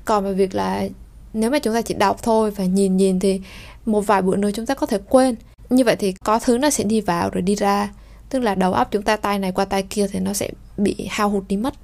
Còn 0.05 0.25
về 0.25 0.33
việc 0.33 0.55
là 0.55 0.89
nếu 1.33 1.51
mà 1.51 1.59
chúng 1.59 1.75
ta 1.75 1.83
chỉ 1.83 1.95
đọc 1.95 2.23
thôi 2.23 2.51
và 2.51 2.65
nhìn 2.65 2.97
nhìn 2.97 3.21
thì 3.21 3.41
một 3.87 4.01
vài 4.01 4.23
bữa 4.23 4.37
nữa 4.37 4.51
chúng 4.55 4.67
ta 4.67 4.75
có 4.75 4.87
thể 4.87 4.99
quên. 5.09 5.35
Như 5.71 5.85
vậy 5.85 5.97
thì 5.97 6.15
có 6.25 6.39
thứ 6.39 6.59
nó 6.59 6.71
sẽ 6.71 6.85
đi 6.85 7.01
vào 7.01 7.31
rồi 7.31 7.43
đi 7.43 7.55
ra. 7.55 7.91
Tức 8.31 8.39
là 8.39 8.55
đầu 8.55 8.73
óc 8.73 8.89
chúng 8.91 9.03
ta 9.03 9.17
tay 9.17 9.39
này 9.39 9.53
qua 9.53 9.65
tay 9.65 9.83
kia 9.83 10.07
thì 10.13 10.21
nó 10.21 10.33
sẽ 10.33 10.51
bị 10.77 10.97
hao 11.11 11.29
hụt 11.29 11.45
đi 11.49 11.57
mất. 11.57 11.75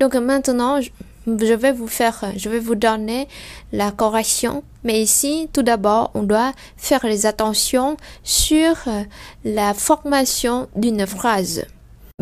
Donc 0.00 0.14
maintenant, 0.14 0.80
je 0.80 1.54
vais 1.54 1.72
vous 1.72 1.88
faire, 1.88 2.32
je 2.36 2.48
vais 2.48 2.60
vous 2.60 2.74
donner 2.74 3.28
la 3.72 3.90
correction. 3.90 4.62
Mais 4.84 5.02
ici, 5.02 5.48
tout 5.52 5.62
d'abord, 5.62 6.10
on 6.14 6.22
doit 6.22 6.52
faire 6.76 7.04
les 7.04 7.26
attentions 7.26 7.96
sur 8.22 8.76
euh, 8.86 9.02
la 9.44 9.74
formation 9.74 10.68
d'une 10.76 11.06
phrase. 11.06 11.66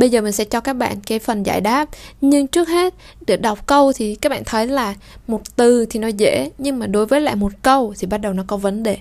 Bây 0.01 0.11
giờ 0.11 0.21
mình 0.21 0.33
sẽ 0.33 0.45
cho 0.45 0.61
các 0.61 0.73
bạn 0.73 1.01
cái 1.07 1.19
phần 1.19 1.43
giải 1.43 1.61
đáp 1.61 1.89
Nhưng 2.21 2.47
trước 2.47 2.69
hết 2.69 2.95
để 3.27 3.37
đọc 3.37 3.67
câu 3.67 3.93
thì 3.93 4.15
các 4.15 4.29
bạn 4.29 4.43
thấy 4.47 4.67
là 4.67 4.95
một 5.27 5.57
từ 5.57 5.87
thì 5.91 6.01
nó 6.01 6.09
dễ 6.09 6.51
Nhưng 6.59 6.79
mà 6.79 6.87
đối 6.87 7.07
với 7.07 7.21
lại 7.21 7.37
một 7.37 7.53
câu 7.63 7.95
thì 7.99 8.07
bắt 8.07 8.19
đầu 8.19 8.33
nó 8.33 8.45
có 8.47 8.57
vấn 8.57 8.83
đề 8.83 8.99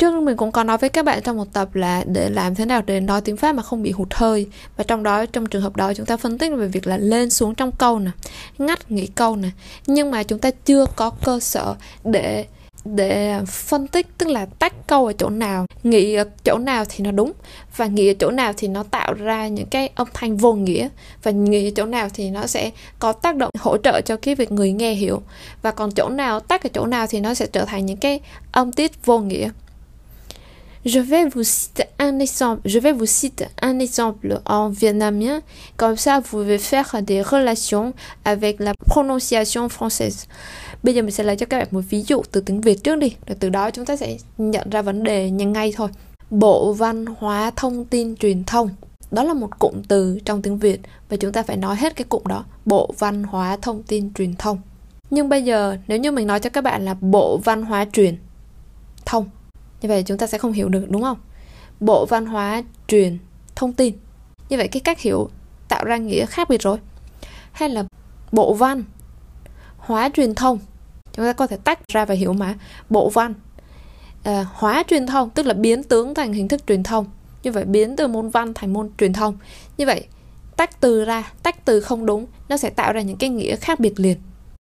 Trước 0.00 0.22
mình 0.22 0.36
cũng 0.36 0.52
có 0.52 0.64
nói 0.64 0.78
với 0.78 0.90
các 0.90 1.04
bạn 1.04 1.22
trong 1.22 1.36
một 1.36 1.52
tập 1.52 1.74
là 1.74 2.04
để 2.06 2.30
làm 2.30 2.54
thế 2.54 2.64
nào 2.64 2.82
để 2.86 3.00
nói 3.00 3.20
tiếng 3.20 3.36
Pháp 3.36 3.52
mà 3.52 3.62
không 3.62 3.82
bị 3.82 3.90
hụt 3.90 4.14
hơi. 4.14 4.46
Và 4.76 4.84
trong 4.84 5.02
đó, 5.02 5.26
trong 5.26 5.46
trường 5.46 5.62
hợp 5.62 5.76
đó 5.76 5.94
chúng 5.94 6.06
ta 6.06 6.16
phân 6.16 6.38
tích 6.38 6.52
về 6.56 6.66
việc 6.66 6.86
là 6.86 6.96
lên 6.96 7.30
xuống 7.30 7.54
trong 7.54 7.72
câu 7.72 7.98
nè 7.98 8.10
Ngắt 8.58 8.90
nghỉ 8.90 9.06
câu 9.06 9.36
nè. 9.36 9.48
Nhưng 9.86 10.10
mà 10.10 10.22
chúng 10.22 10.38
ta 10.38 10.50
chưa 10.64 10.86
có 10.96 11.10
cơ 11.10 11.40
sở 11.40 11.74
để 12.04 12.44
để 12.84 13.40
phân 13.46 13.86
tích 13.86 14.06
tức 14.18 14.28
là 14.28 14.46
tách 14.46 14.86
câu 14.86 15.06
ở 15.06 15.12
chỗ 15.12 15.28
nào 15.28 15.66
nghĩ 15.82 16.14
ở 16.14 16.24
chỗ 16.44 16.58
nào 16.58 16.84
thì 16.88 17.04
nó 17.04 17.10
đúng 17.10 17.32
và 17.76 17.86
nghĩ 17.86 18.10
ở 18.10 18.14
chỗ 18.18 18.30
nào 18.30 18.52
thì 18.56 18.68
nó 18.68 18.82
tạo 18.82 19.12
ra 19.12 19.48
những 19.48 19.66
cái 19.66 19.90
âm 19.94 20.08
thanh 20.14 20.36
vô 20.36 20.52
nghĩa 20.52 20.88
và 21.22 21.30
nghĩ 21.30 21.68
ở 21.68 21.72
chỗ 21.76 21.84
nào 21.84 22.08
thì 22.14 22.30
nó 22.30 22.46
sẽ 22.46 22.70
có 22.98 23.12
tác 23.12 23.36
động 23.36 23.50
hỗ 23.58 23.76
trợ 23.76 24.00
cho 24.00 24.16
cái 24.16 24.34
việc 24.34 24.52
người 24.52 24.72
nghe 24.72 24.92
hiểu. 24.92 25.22
Và 25.62 25.70
còn 25.70 25.90
chỗ 25.90 26.08
nào 26.08 26.40
tách 26.40 26.62
ở 26.62 26.68
chỗ 26.72 26.86
nào 26.86 27.06
thì 27.06 27.20
nó 27.20 27.34
sẽ 27.34 27.46
trở 27.46 27.64
thành 27.64 27.86
những 27.86 27.96
cái 27.96 28.20
âm 28.52 28.72
tiết 28.72 29.06
vô 29.06 29.18
nghĩa. 29.18 29.50
Je 30.84 30.98
vais 30.98 31.26
vous 31.26 31.42
citer 31.42 31.84
un 31.98 32.18
exemple. 32.20 32.62
Je 32.64 32.78
vais 32.78 32.92
vous 32.92 33.06
citer 33.06 33.48
un 33.60 33.78
exemple 33.80 34.40
en 34.46 34.70
vietnamien. 34.70 35.42
Comme 35.76 35.96
ça, 35.96 36.20
vous 36.20 36.38
pouvez 36.38 36.58
faire 36.58 37.02
des 37.02 37.20
relations 37.20 37.92
avec 38.24 38.60
la 38.60 38.72
prononciation 38.86 39.68
française. 39.68 40.26
Bây 40.82 40.94
giờ 40.94 41.02
mình 41.02 41.10
sẽ 41.10 41.24
lấy 41.24 41.36
cho 41.36 41.46
các 41.46 41.58
bạn 41.58 41.68
một 41.70 41.80
ví 41.90 42.02
dụ 42.02 42.22
từ 42.32 42.40
tiếng 42.40 42.60
Việt 42.60 42.84
trước 42.84 42.98
đi. 42.98 43.14
Rồi 43.26 43.36
từ 43.40 43.48
đó 43.48 43.70
chúng 43.70 43.84
ta 43.84 43.96
sẽ 43.96 44.16
nhận 44.38 44.70
ra 44.70 44.82
vấn 44.82 45.02
đề 45.02 45.30
nhanh 45.30 45.52
ngay 45.52 45.72
thôi. 45.76 45.88
Bộ 46.30 46.72
văn 46.72 47.04
hóa 47.06 47.50
thông 47.56 47.84
tin 47.84 48.16
truyền 48.16 48.44
thông. 48.44 48.70
Đó 49.10 49.22
là 49.22 49.34
một 49.34 49.58
cụm 49.58 49.82
từ 49.88 50.18
trong 50.24 50.42
tiếng 50.42 50.58
Việt 50.58 50.80
và 51.08 51.16
chúng 51.16 51.32
ta 51.32 51.42
phải 51.42 51.56
nói 51.56 51.76
hết 51.76 51.96
cái 51.96 52.04
cụm 52.08 52.22
đó. 52.28 52.44
Bộ 52.64 52.90
văn 52.98 53.22
hóa 53.22 53.56
thông 53.62 53.82
tin 53.82 54.14
truyền 54.14 54.34
thông. 54.34 54.58
Nhưng 55.10 55.28
bây 55.28 55.42
giờ 55.42 55.76
nếu 55.88 55.98
như 55.98 56.10
mình 56.10 56.26
nói 56.26 56.40
cho 56.40 56.50
các 56.50 56.64
bạn 56.64 56.84
là 56.84 56.94
bộ 56.94 57.36
văn 57.44 57.62
hóa 57.62 57.86
truyền 57.92 58.16
như 59.80 59.88
vậy 59.88 60.02
chúng 60.06 60.18
ta 60.18 60.26
sẽ 60.26 60.38
không 60.38 60.52
hiểu 60.52 60.68
được 60.68 60.90
đúng 60.90 61.02
không? 61.02 61.18
Bộ 61.80 62.06
văn 62.06 62.26
hóa 62.26 62.62
truyền 62.88 63.18
thông 63.56 63.72
tin. 63.72 63.94
Như 64.48 64.56
vậy 64.56 64.68
cái 64.68 64.80
cách 64.80 65.00
hiểu 65.00 65.28
tạo 65.68 65.84
ra 65.84 65.96
nghĩa 65.96 66.26
khác 66.26 66.48
biệt 66.48 66.62
rồi. 66.62 66.78
Hay 67.52 67.68
là 67.68 67.84
bộ 68.32 68.54
văn 68.54 68.84
hóa 69.78 70.10
truyền 70.14 70.34
thông. 70.34 70.58
Chúng 71.12 71.24
ta 71.24 71.32
có 71.32 71.46
thể 71.46 71.56
tách 71.56 71.88
ra 71.88 72.04
và 72.04 72.14
hiểu 72.14 72.32
mà. 72.32 72.54
Bộ 72.90 73.10
văn 73.10 73.34
à, 74.22 74.46
hóa 74.52 74.82
truyền 74.88 75.06
thông 75.06 75.30
tức 75.30 75.46
là 75.46 75.54
biến 75.54 75.82
tướng 75.82 76.14
thành 76.14 76.32
hình 76.32 76.48
thức 76.48 76.66
truyền 76.66 76.82
thông. 76.82 77.06
Như 77.42 77.52
vậy 77.52 77.64
biến 77.64 77.96
từ 77.96 78.06
môn 78.06 78.28
văn 78.28 78.54
thành 78.54 78.72
môn 78.72 78.90
truyền 78.98 79.12
thông. 79.12 79.38
Như 79.76 79.86
vậy 79.86 80.06
tách 80.56 80.80
từ 80.80 81.04
ra 81.04 81.32
tách 81.42 81.64
từ 81.64 81.80
không 81.80 82.06
đúng 82.06 82.26
nó 82.48 82.56
sẽ 82.56 82.70
tạo 82.70 82.92
ra 82.92 83.00
những 83.00 83.16
cái 83.16 83.30
nghĩa 83.30 83.56
khác 83.56 83.80
biệt 83.80 84.00
liền 84.00 84.16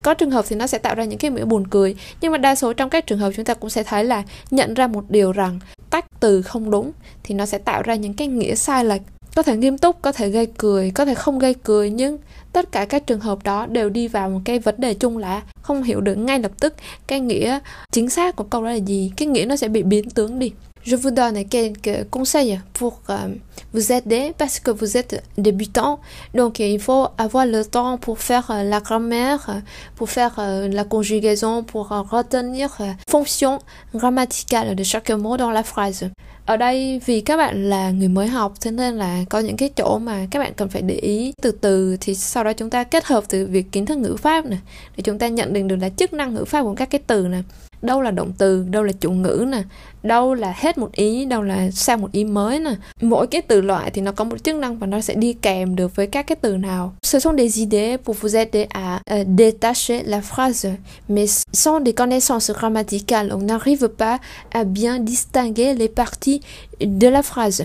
có 0.05 0.15
trường 0.15 0.31
hợp 0.31 0.45
thì 0.49 0.57
nó 0.57 0.67
sẽ 0.67 0.79
tạo 0.79 0.95
ra 0.95 1.05
những 1.05 1.19
cái 1.19 1.31
mũi 1.31 1.45
buồn 1.45 1.67
cười, 1.67 1.97
nhưng 2.21 2.33
mà 2.33 2.39
đa 2.39 2.55
số 2.55 2.73
trong 2.73 2.91
các 2.91 3.07
trường 3.07 3.19
hợp 3.19 3.31
chúng 3.37 3.45
ta 3.45 3.55
cũng 3.55 3.71
sẽ 3.71 3.83
thấy 3.83 4.05
là 4.05 4.23
nhận 4.51 4.75
ra 4.75 4.87
một 4.87 5.05
điều 5.09 5.33
rằng 5.33 5.59
tách 5.91 6.05
từ 6.21 6.43
không 6.43 6.71
đúng 6.71 6.93
thì 7.23 7.35
nó 7.35 7.47
sẽ 7.47 7.59
tạo 7.59 7.83
ra 7.83 7.95
những 7.95 8.15
cái 8.15 8.29
nghĩa 8.29 8.55
sai 8.55 8.85
lệch. 8.85 9.03
Có 9.35 9.43
thể 9.43 9.57
nghiêm 9.57 9.79
túc, 9.79 10.03
có 10.03 10.13
thể 10.13 10.29
gây 10.29 10.47
cười, 10.47 10.91
có 10.91 11.05
thể 11.05 11.15
không 11.15 11.39
gây 11.39 11.55
cười, 11.55 11.91
nhưng 11.91 12.19
tất 12.53 12.73
cả 12.73 12.85
các 12.85 13.07
trường 13.07 13.21
hợp 13.21 13.45
đó 13.45 13.67
đều 13.67 13.89
đi 13.89 14.09
vào 14.09 14.31
một 14.31 14.41
cái 14.45 14.59
vấn 14.59 14.75
đề 14.79 14.95
chung 14.95 15.19
là 15.19 15.43
không 15.63 15.83
hiểu 15.83 16.01
được 16.01 16.15
ngay 16.15 16.39
lập 16.39 16.53
tức 16.61 16.75
cái 17.07 17.21
nghĩa 17.21 17.59
chính 17.93 18.11
xác 18.11 18.37
của 18.37 18.45
câu 18.45 18.63
đó 18.63 18.71
là 18.71 18.75
gì, 18.75 19.13
cái 19.17 19.29
nghĩa 19.29 19.45
nó 19.45 19.57
sẽ 19.57 19.69
bị 19.69 19.83
biến 19.83 20.11
tướng 20.11 20.39
đi 20.39 20.53
je 20.85 20.97
vous 20.97 21.11
donne 21.11 21.45
quelques 21.47 22.09
conseils 22.11 22.61
pour 22.75 23.01
euh, 23.09 23.29
vous 23.73 23.93
aider 23.93 24.35
parce 24.37 24.61
que 24.61 24.71
vous 24.71 24.97
êtes 24.97 25.23
débutant. 25.39 26.01
Donc 26.35 26.59
il 26.59 26.79
faut 26.81 27.09
avoir 27.19 27.47
le 27.47 27.65
temps 27.65 27.97
pour 27.99 28.19
faire 28.19 28.51
euh, 28.51 28.63
la 28.63 28.81
grammaire, 28.81 29.63
pour 29.97 30.11
faire 30.11 30.35
euh, 30.39 30.69
la 30.69 30.85
conjugaison, 30.85 31.63
pour 31.63 31.93
euh, 31.93 32.03
retenir 32.03 32.71
euh, 32.81 32.87
la 32.87 32.95
fonction 33.09 33.59
grammaticale 33.95 34.75
de 34.75 34.83
chaque 34.85 35.11
mot 35.11 35.37
dans 35.37 35.51
la 35.51 35.63
phrase. 35.63 36.11
ở 36.47 36.57
đây 36.57 37.01
vì 37.07 37.21
các 37.21 37.37
bạn 37.37 37.71
là 37.71 37.91
người 37.91 38.09
mới 38.09 38.27
học 38.27 38.53
thế 38.61 38.71
nên 38.71 38.95
là 38.95 39.25
có 39.31 39.39
những 39.39 39.57
cái 39.57 39.69
chỗ 39.69 39.99
mà 39.99 40.27
các 40.31 40.39
bạn 40.39 40.53
cần 40.57 40.69
phải 40.69 40.83
để 40.83 40.95
ý 40.95 41.33
từ 41.43 41.51
từ 41.51 41.97
thì 42.01 42.15
sau 42.15 42.45
đó 42.45 42.53
chúng 42.53 42.71
ta 42.71 42.85
kết 42.85 43.05
hợp 43.05 43.25
từ 43.29 43.47
việc 43.47 43.73
kiến 43.73 43.87
thức 43.87 43.99
ngữ 43.99 44.17
pháp 44.17 44.47
này 44.47 44.59
để 44.97 45.03
chúng 45.03 45.19
ta 45.19 45.29
nhận 45.29 45.53
định 45.53 45.69
được 45.69 45.77
là 45.77 45.89
chức 45.89 46.13
năng 46.13 46.35
ngữ 46.35 46.45
pháp 46.45 46.63
của 46.63 46.75
các 46.75 46.91
cái 46.91 47.01
từ 47.07 47.29
này 47.29 47.43
đâu 47.85 48.03
là 48.03 48.11
động 48.11 48.33
từ 48.39 48.67
đâu 48.71 48.83
là 48.83 48.93
chủ 49.01 49.11
ngữ 49.11 49.47
nè 49.49 49.63
đâu 50.03 50.35
là 50.35 50.55
hết 50.57 50.79
một 50.79 50.93
ý 50.93 51.25
đâu 51.25 51.43
là 51.43 51.71
sang 51.71 52.01
một 52.01 52.13
ý 52.13 52.25
mới 52.25 52.61
nè. 52.61 52.75
Mỗi 53.01 53.27
cái 53.27 53.43
từ 53.43 53.61
loại 53.61 53.91
thì 53.91 54.03
nó 54.03 54.13
có 54.13 54.25
một 54.25 54.45
chức 54.45 54.57
năng 54.57 54.79
và 54.79 54.87
nó 54.87 55.01
sẽ 55.01 55.15
đi 55.15 55.33
kèm 55.33 55.77
được 55.77 55.97
với 55.97 56.07
các 56.07 56.27
cái 56.27 56.37
từ 56.41 56.57
nào. 56.57 56.95
Ce 57.03 57.19
sont 57.19 57.39
des 57.39 57.59
idées 57.59 57.97
pour 58.05 58.17
vous 58.21 58.37
aider 58.37 58.67
à 58.69 59.01
uh, 59.15 59.27
détacher 59.39 60.03
la 60.05 60.21
phrase. 60.21 60.69
Mais 61.09 61.43
sans 61.53 61.85
des 61.85 61.95
connaissances 61.95 62.51
grammaticales. 62.51 63.33
On 63.33 63.47
n'arrive 63.47 63.89
pas 63.89 64.19
à 64.51 64.65
bien 64.65 64.99
distinguer 65.07 65.75
les 65.75 65.89
parties 65.89 66.41
de 66.81 67.09
la 67.09 67.23
phrase 67.23 67.65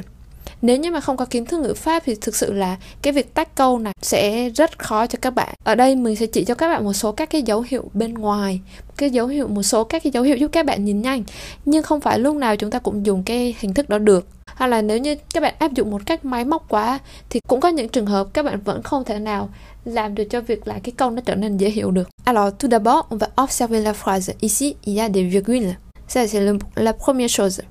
nếu 0.61 0.77
như 0.77 0.91
mà 0.91 0.99
không 0.99 1.17
có 1.17 1.25
kiến 1.25 1.45
thức 1.45 1.59
ngữ 1.59 1.73
pháp 1.73 2.03
thì 2.05 2.15
thực 2.21 2.35
sự 2.35 2.53
là 2.53 2.77
cái 3.01 3.13
việc 3.13 3.33
tách 3.33 3.55
câu 3.55 3.79
này 3.79 3.93
sẽ 4.01 4.49
rất 4.49 4.79
khó 4.79 5.07
cho 5.07 5.19
các 5.21 5.29
bạn 5.29 5.53
ở 5.63 5.75
đây 5.75 5.95
mình 5.95 6.15
sẽ 6.15 6.25
chỉ 6.25 6.45
cho 6.45 6.55
các 6.55 6.69
bạn 6.69 6.83
một 6.83 6.93
số 6.93 7.11
các 7.11 7.29
cái 7.29 7.41
dấu 7.41 7.65
hiệu 7.67 7.83
bên 7.93 8.13
ngoài 8.13 8.61
cái 8.97 9.09
dấu 9.09 9.27
hiệu 9.27 9.47
một 9.47 9.63
số 9.63 9.83
các 9.83 10.03
cái 10.03 10.11
dấu 10.11 10.23
hiệu 10.23 10.37
giúp 10.37 10.51
các 10.51 10.65
bạn 10.65 10.85
nhìn 10.85 11.01
nhanh 11.01 11.23
nhưng 11.65 11.83
không 11.83 12.01
phải 12.01 12.19
lúc 12.19 12.35
nào 12.35 12.55
chúng 12.55 12.71
ta 12.71 12.79
cũng 12.79 13.05
dùng 13.05 13.23
cái 13.23 13.55
hình 13.59 13.73
thức 13.73 13.89
đó 13.89 13.97
được 13.97 14.27
hoặc 14.55 14.67
là 14.67 14.81
nếu 14.81 14.97
như 14.97 15.15
các 15.33 15.43
bạn 15.43 15.53
áp 15.59 15.73
dụng 15.73 15.91
một 15.91 16.01
cách 16.05 16.25
máy 16.25 16.45
móc 16.45 16.69
quá 16.69 16.99
thì 17.29 17.39
cũng 17.47 17.59
có 17.59 17.69
những 17.69 17.89
trường 17.89 18.05
hợp 18.05 18.27
các 18.33 18.45
bạn 18.45 18.59
vẫn 18.65 18.83
không 18.83 19.03
thể 19.03 19.19
nào 19.19 19.49
làm 19.85 20.15
được 20.15 20.23
cho 20.29 20.41
việc 20.41 20.67
là 20.67 20.79
cái 20.83 20.91
câu 20.97 21.09
nó 21.09 21.21
trở 21.25 21.35
nên 21.35 21.57
dễ 21.57 21.69
hiểu 21.69 21.91
được. 21.91 22.09
Alors 22.25 22.53
tout 22.59 22.71
d'abord, 22.71 23.01
on 23.09 23.17
va 23.17 23.27
observer 23.43 23.85
la 23.85 23.93
phrase. 23.93 24.33
Ici, 24.39 24.75
il 24.85 24.95
y 24.95 24.99
a 24.99 25.09
des 25.09 25.23
virgules. 25.23 25.73
Ça 26.07 26.27
c'est 26.27 26.59
la 26.75 26.93
première 26.93 27.29
chose. 27.29 27.61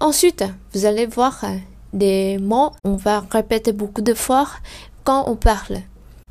Ensuite, 0.00 0.44
vous 0.72 0.86
allez 0.86 1.06
voir 1.06 1.44
euh, 1.44 1.58
des 1.92 2.38
mots, 2.38 2.72
on 2.84 2.96
va 2.96 3.24
répéter 3.30 3.72
beaucoup 3.72 4.02
de 4.02 4.14
fois 4.14 4.46
quand 5.04 5.24
on 5.28 5.36
parle 5.36 5.82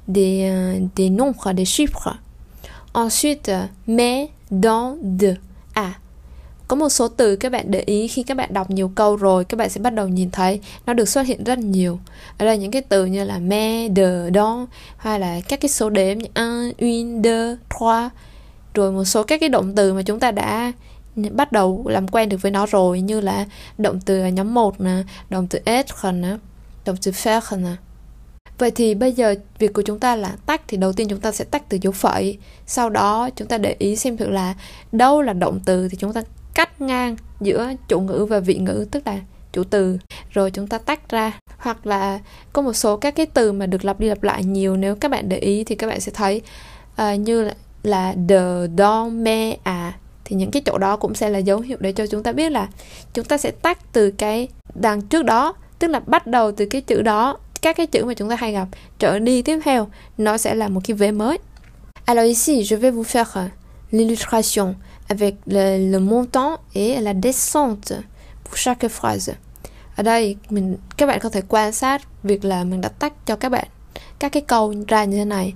des, 0.07 0.49
euh, 0.51 0.79
des 0.95 1.09
nombres, 1.09 1.53
des 1.53 1.65
chiffres. 1.65 2.15
Ensuite, 2.93 3.51
mais, 3.87 4.29
dans, 4.51 4.97
de, 5.01 5.35
à. 5.75 5.99
có 6.69 6.75
một 6.75 6.89
số 6.89 7.07
từ 7.07 7.35
các 7.35 7.51
bạn 7.51 7.71
để 7.71 7.83
ý 7.85 8.07
khi 8.07 8.23
các 8.23 8.37
bạn 8.37 8.53
đọc 8.53 8.69
nhiều 8.71 8.91
câu 8.95 9.15
rồi 9.15 9.45
các 9.45 9.57
bạn 9.57 9.69
sẽ 9.69 9.81
bắt 9.81 9.93
đầu 9.93 10.07
nhìn 10.07 10.31
thấy 10.31 10.59
nó 10.85 10.93
được 10.93 11.09
xuất 11.09 11.21
hiện 11.21 11.43
rất 11.43 11.59
nhiều 11.59 11.99
ở 12.37 12.45
đây 12.45 12.57
những 12.57 12.71
cái 12.71 12.81
từ 12.81 13.05
như 13.05 13.23
là 13.23 13.39
me 13.39 13.87
de 13.95 14.29
don 14.35 14.65
hay 14.97 15.19
là 15.19 15.39
các 15.47 15.61
cái 15.61 15.69
số 15.69 15.89
đếm 15.89 16.17
như 16.17 16.27
un 16.35 16.71
une 16.77 17.21
deux 17.21 17.57
trois 17.69 18.09
rồi 18.73 18.91
một 18.91 19.03
số 19.03 19.23
các 19.23 19.39
cái 19.39 19.49
động 19.49 19.75
từ 19.75 19.93
mà 19.93 20.01
chúng 20.01 20.19
ta 20.19 20.31
đã 20.31 20.71
bắt 21.15 21.51
đầu 21.51 21.83
làm 21.87 22.07
quen 22.07 22.29
được 22.29 22.41
với 22.41 22.51
nó 22.51 22.65
rồi 22.65 23.01
như 23.01 23.21
là 23.21 23.45
động 23.77 23.99
từ 24.05 24.25
nhóm 24.25 24.53
1 24.53 24.81
nè, 24.81 25.03
động 25.29 25.47
từ 25.47 25.59
être 25.65 26.11
nè, 26.11 26.37
động 26.85 26.95
từ 27.01 27.11
faire 27.11 27.61
nè. 27.61 27.75
Vậy 28.57 28.71
thì 28.71 28.95
bây 28.95 29.13
giờ 29.13 29.35
việc 29.59 29.73
của 29.73 29.81
chúng 29.81 29.99
ta 29.99 30.15
là 30.15 30.35
tách 30.45 30.61
thì 30.67 30.77
đầu 30.77 30.93
tiên 30.93 31.07
chúng 31.09 31.19
ta 31.19 31.31
sẽ 31.31 31.45
tách 31.45 31.69
từ 31.69 31.77
dấu 31.81 31.93
phẩy. 31.93 32.37
Sau 32.65 32.89
đó 32.89 33.29
chúng 33.35 33.47
ta 33.47 33.57
để 33.57 33.75
ý 33.79 33.95
xem 33.95 34.17
thử 34.17 34.29
là 34.29 34.55
đâu 34.91 35.21
là 35.21 35.33
động 35.33 35.59
từ 35.65 35.89
thì 35.89 35.97
chúng 35.97 36.13
ta 36.13 36.21
cắt 36.53 36.81
ngang 36.81 37.15
giữa 37.41 37.71
chủ 37.87 37.99
ngữ 37.99 38.25
và 38.29 38.39
vị 38.39 38.55
ngữ 38.55 38.87
tức 38.91 39.07
là 39.07 39.19
chủ 39.51 39.63
từ 39.63 39.97
rồi 40.29 40.51
chúng 40.51 40.67
ta 40.67 40.77
tách 40.77 41.09
ra 41.09 41.39
hoặc 41.57 41.87
là 41.87 42.19
có 42.53 42.61
một 42.61 42.73
số 42.73 42.97
các 42.97 43.15
cái 43.15 43.25
từ 43.25 43.51
mà 43.51 43.65
được 43.65 43.85
lặp 43.85 43.99
đi 43.99 44.07
lặp 44.07 44.23
lại 44.23 44.43
nhiều 44.43 44.77
nếu 44.77 44.95
các 44.95 45.11
bạn 45.11 45.29
để 45.29 45.37
ý 45.37 45.63
thì 45.63 45.75
các 45.75 45.87
bạn 45.87 45.99
sẽ 45.99 46.11
thấy 46.11 46.41
uh, 47.01 47.19
như 47.19 47.41
là, 47.41 47.53
là 47.83 48.15
the 48.29 48.43
don, 48.77 49.23
me, 49.23 49.57
à 49.63 49.93
thì 50.29 50.35
những 50.35 50.51
cái 50.51 50.61
chỗ 50.65 50.77
đó 50.77 50.97
cũng 50.97 51.15
sẽ 51.15 51.29
là 51.29 51.37
dấu 51.37 51.59
hiệu 51.59 51.77
để 51.81 51.91
cho 51.91 52.07
chúng 52.07 52.23
ta 52.23 52.31
biết 52.31 52.51
là 52.51 52.67
chúng 53.13 53.25
ta 53.25 53.37
sẽ 53.37 53.51
tách 53.51 53.93
từ 53.93 54.11
cái 54.11 54.47
đằng 54.75 55.01
trước 55.01 55.25
đó 55.25 55.53
tức 55.79 55.87
là 55.87 55.99
bắt 55.99 56.27
đầu 56.27 56.51
từ 56.51 56.65
cái 56.65 56.81
chữ 56.81 57.01
đó 57.01 57.37
các 57.61 57.77
cái 57.77 57.87
chữ 57.87 58.05
mà 58.05 58.13
chúng 58.13 58.29
ta 58.29 58.35
hay 58.35 58.51
gặp 58.51 58.67
trở 58.99 59.19
đi 59.19 59.41
tiếp 59.41 59.59
theo 59.63 59.87
nó 60.17 60.37
sẽ 60.37 60.55
là 60.55 60.67
một 60.67 60.81
cái 60.83 60.95
vế 60.95 61.11
mới 61.11 61.37
Alors 62.05 62.25
ici, 62.25 62.63
je 62.63 62.75
vais 62.75 62.89
vous 62.89 63.03
faire 63.03 63.37
euh, 63.37 63.49
l'illustration 63.91 64.75
avec 65.09 65.35
le, 65.45 65.91
le 65.91 65.99
montant 65.99 66.57
et 66.73 66.99
la 67.01 67.13
descente 67.13 67.93
pour 68.43 68.57
chaque 68.57 68.89
phrase. 68.89 69.33
Ở 69.95 70.03
đây 70.03 70.35
mình 70.49 70.77
các 70.97 71.05
bạn 71.05 71.19
có 71.19 71.29
thể 71.29 71.41
quan 71.47 71.71
sát 71.71 72.01
việc 72.23 72.45
là 72.45 72.63
mình 72.63 72.81
đã 72.81 72.89
tách 72.89 73.13
cho 73.25 73.35
các 73.35 73.49
bạn 73.49 73.67
các 74.19 74.31
cái 74.31 74.41
câu 74.47 74.73
ra 74.87 75.03
như 75.03 75.17
thế 75.17 75.25
này 75.25 75.53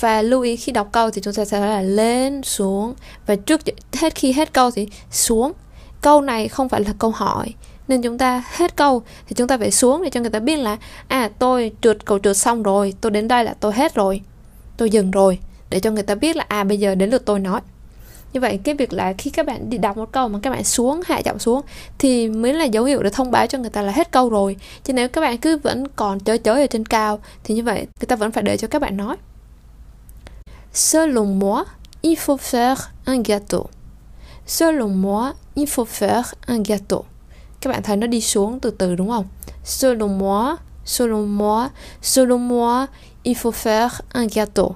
và 0.00 0.22
lưu 0.22 0.42
ý 0.42 0.56
khi 0.56 0.72
đọc 0.72 0.88
câu 0.92 1.10
thì 1.10 1.22
chúng 1.22 1.34
ta 1.34 1.44
sẽ 1.44 1.60
nói 1.60 1.68
là 1.68 1.82
lên, 1.82 2.42
xuống. 2.42 2.94
Và 3.26 3.36
trước 3.36 3.60
hết 3.92 4.14
khi 4.14 4.32
hết 4.32 4.52
câu 4.52 4.70
thì 4.70 4.88
xuống. 5.10 5.52
Câu 6.00 6.20
này 6.20 6.48
không 6.48 6.68
phải 6.68 6.80
là 6.80 6.92
câu 6.98 7.10
hỏi. 7.10 7.54
Nên 7.88 8.02
chúng 8.02 8.18
ta 8.18 8.44
hết 8.52 8.76
câu 8.76 9.02
thì 9.28 9.34
chúng 9.34 9.48
ta 9.48 9.58
phải 9.58 9.70
xuống 9.70 10.02
để 10.02 10.10
cho 10.10 10.20
người 10.20 10.30
ta 10.30 10.38
biết 10.38 10.56
là 10.56 10.76
à 11.08 11.30
tôi 11.38 11.72
trượt 11.80 12.04
cầu 12.04 12.18
trượt 12.18 12.36
xong 12.36 12.62
rồi, 12.62 12.94
tôi 13.00 13.10
đến 13.10 13.28
đây 13.28 13.44
là 13.44 13.54
tôi 13.60 13.72
hết 13.72 13.94
rồi, 13.94 14.20
tôi 14.76 14.90
dừng 14.90 15.10
rồi. 15.10 15.38
Để 15.70 15.80
cho 15.80 15.90
người 15.90 16.02
ta 16.02 16.14
biết 16.14 16.36
là 16.36 16.44
à 16.48 16.64
bây 16.64 16.78
giờ 16.78 16.94
đến 16.94 17.10
lượt 17.10 17.22
tôi 17.24 17.38
nói. 17.38 17.60
Như 18.32 18.40
vậy 18.40 18.60
cái 18.64 18.74
việc 18.74 18.92
là 18.92 19.12
khi 19.18 19.30
các 19.30 19.46
bạn 19.46 19.70
đi 19.70 19.78
đọc 19.78 19.96
một 19.96 20.12
câu 20.12 20.28
mà 20.28 20.38
các 20.42 20.50
bạn 20.50 20.64
xuống, 20.64 21.00
hạ 21.06 21.18
giọng 21.24 21.38
xuống 21.38 21.62
thì 21.98 22.28
mới 22.28 22.54
là 22.54 22.64
dấu 22.64 22.84
hiệu 22.84 23.02
để 23.02 23.10
thông 23.10 23.30
báo 23.30 23.46
cho 23.46 23.58
người 23.58 23.70
ta 23.70 23.82
là 23.82 23.92
hết 23.92 24.10
câu 24.10 24.28
rồi. 24.28 24.56
Chứ 24.84 24.92
nếu 24.92 25.08
các 25.08 25.20
bạn 25.20 25.38
cứ 25.38 25.56
vẫn 25.56 25.88
còn 25.96 26.20
chới 26.20 26.38
chới 26.38 26.60
ở 26.60 26.66
trên 26.66 26.84
cao 26.84 27.18
thì 27.44 27.54
như 27.54 27.62
vậy 27.62 27.78
người 28.00 28.06
ta 28.08 28.16
vẫn 28.16 28.32
phải 28.32 28.42
để 28.42 28.56
cho 28.56 28.68
các 28.68 28.82
bạn 28.82 28.96
nói. 28.96 29.16
Selon 30.72 31.26
moi, 31.26 31.64
il 32.02 32.16
faut 32.16 32.38
faire 32.38 32.92
un 33.06 33.20
gâteau. 33.20 33.66
Selon 34.46 34.88
moi, 34.88 35.34
il 35.54 35.66
faut 35.66 35.84
faire 35.84 36.34
un 36.46 36.62
gâteau. 36.62 37.04
Các 37.60 37.70
bạn 37.70 37.82
thấy 37.82 37.96
nó 37.96 38.06
đi 38.06 38.20
xuống 38.20 38.60
từ 38.60 38.70
từ? 38.70 38.96
Selon 39.64 40.18
moi, 40.18 40.56
selon 40.84 41.38
moi, 41.38 41.68
selon 42.02 42.48
moi, 42.48 42.86
il 43.22 43.34
faut 43.34 43.54
faire 43.54 44.00
un 44.14 44.26
gâteau. 44.34 44.74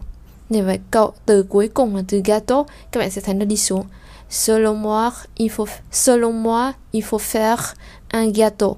Như 0.49 0.65
vậy 0.65 0.79
câu 0.91 1.13
từ 1.27 1.43
cuối 1.43 1.69
cùng 1.69 1.97
là 1.97 2.03
từ 2.09 2.23
gâteau, 2.25 2.67
các 2.93 3.01
bạn 3.01 3.11
sẽ 3.11 3.21
thấy. 3.21 3.37
Selon 4.31 4.83
moi, 4.83 5.11
il 5.37 5.49
faut 5.49 5.69
selon 5.93 6.43
moi, 6.43 6.73
il 6.93 7.03
faut 7.03 7.23
faire 7.23 7.75
un 8.13 8.33
gâteau. 8.33 8.77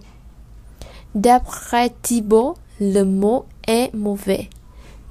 D'après 1.15 1.89
Thibault, 2.03 2.57
le 2.79 3.05
mot 3.05 3.45
est 3.67 3.95
mauvais. 3.95 4.49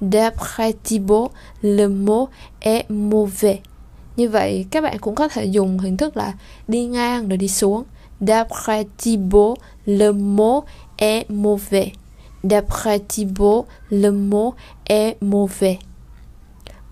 D'après 0.00 0.72
Thibault, 0.84 1.30
le 1.62 1.86
mot 1.88 2.28
est 2.60 2.90
mauvais. 2.90 3.60
Như 4.16 4.28
vậy 4.28 4.66
các 4.70 4.82
bạn 4.82 4.98
cũng 4.98 5.14
có 5.14 5.28
thể 5.28 5.44
dùng 5.44 5.78
hình 5.78 5.96
thức 5.96 6.16
là 6.16 6.32
đi 6.68 6.86
ngang 6.86 7.28
rồi 7.28 7.36
đi 7.36 7.48
xuống. 7.48 7.84
D'après 8.20 8.84
le 9.86 10.12
mot 10.12 10.64
est 10.96 11.30
mauvais. 11.30 11.92
D'après 12.42 12.98
Thibault, 13.08 13.66
le 13.90 14.10
mot 14.10 14.54
est 14.84 15.16
mauvais. 15.20 15.78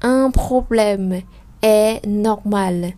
Un 0.00 0.30
problème 0.30 1.22
est 1.62 2.06
normal. 2.06 2.92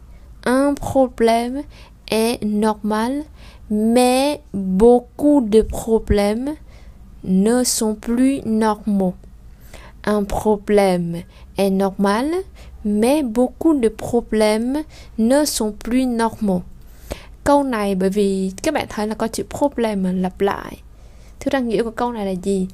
Un 0.44 0.74
problème 0.74 1.62
est 2.10 2.42
normal, 2.42 3.24
mais 3.70 4.40
beaucoup 4.52 5.40
de 5.40 5.62
problèmes 5.62 6.54
ne 7.22 7.64
sont 7.64 7.94
plus 7.94 8.40
normaux. 8.44 9.14
Un 10.08 10.24
problème 10.24 11.22
est 11.56 11.70
normal, 11.70 12.26
mais 12.84 13.22
beaucoup 13.22 13.80
de 13.82 13.88
problèmes 13.88 14.82
ne 15.18 15.44
sont 15.44 15.72
plus 15.84 16.06
normaux. 16.06 16.62
Câu 17.44 17.62
này 17.62 17.94
bởi 17.94 18.10
vì 18.10 18.52
các 18.62 18.74
bạn 18.74 18.86
thấy 18.88 19.06
là 19.06 19.14
có 19.14 19.28
chữ 19.28 19.42
problem 19.58 20.22
lặp 20.22 20.40
lại. 20.40 20.76
Thứ 21.40 21.48
ra 21.52 21.58
nghĩa 21.58 21.82
của 21.82 21.90
câu 21.90 22.12
này 22.12 22.26
là 22.26 22.40
gì? 22.42 22.68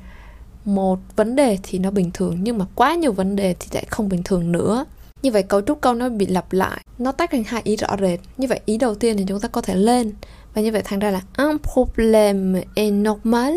một 0.65 0.99
vấn 1.17 1.37
đề 1.37 1.59
thì 1.63 1.79
nó 1.79 1.91
bình 1.91 2.11
thường 2.15 2.39
nhưng 2.43 2.59
mà 2.59 2.67
quá 2.75 2.95
nhiều 2.95 3.13
vấn 3.13 3.37
đề 3.37 3.55
thì 3.61 3.69
lại 3.73 3.85
không 3.91 4.09
bình 4.09 4.23
thường 4.23 4.53
nữa 4.53 4.85
như 5.23 5.31
vậy 5.31 5.43
cấu 5.43 5.61
trúc 5.61 5.81
câu 5.81 5.95
nó 5.95 6.09
bị 6.09 6.27
lặp 6.27 6.53
lại 6.53 6.81
nó 6.99 7.13
tách 7.13 7.31
thành 7.31 7.45
hai 7.45 7.61
ý 7.65 7.77
rõ 7.77 7.89
rệt 8.01 8.21
như 8.37 8.47
vậy 8.49 8.61
ý 8.65 8.79
đầu 8.79 8.95
tiên 8.95 9.17
thì 9.17 9.25
chúng 9.29 9.41
ta 9.41 9.49
có 9.49 9.61
thể 9.61 9.75
lên 9.75 10.13
và 10.55 10.63
như 10.63 10.73
vậy 10.73 10.83
thành 10.85 10.99
ra 10.99 11.11
là 11.11 11.21
un 11.39 11.57
problème 11.75 12.63
est 12.75 12.93
normal 12.93 13.55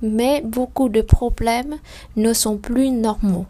mais 0.00 0.42
beaucoup 0.44 0.94
de 0.94 1.02
problèmes 1.02 1.76
ne 2.16 2.32
sont 2.32 2.58
plus 2.62 2.90
normaux. 2.90 3.44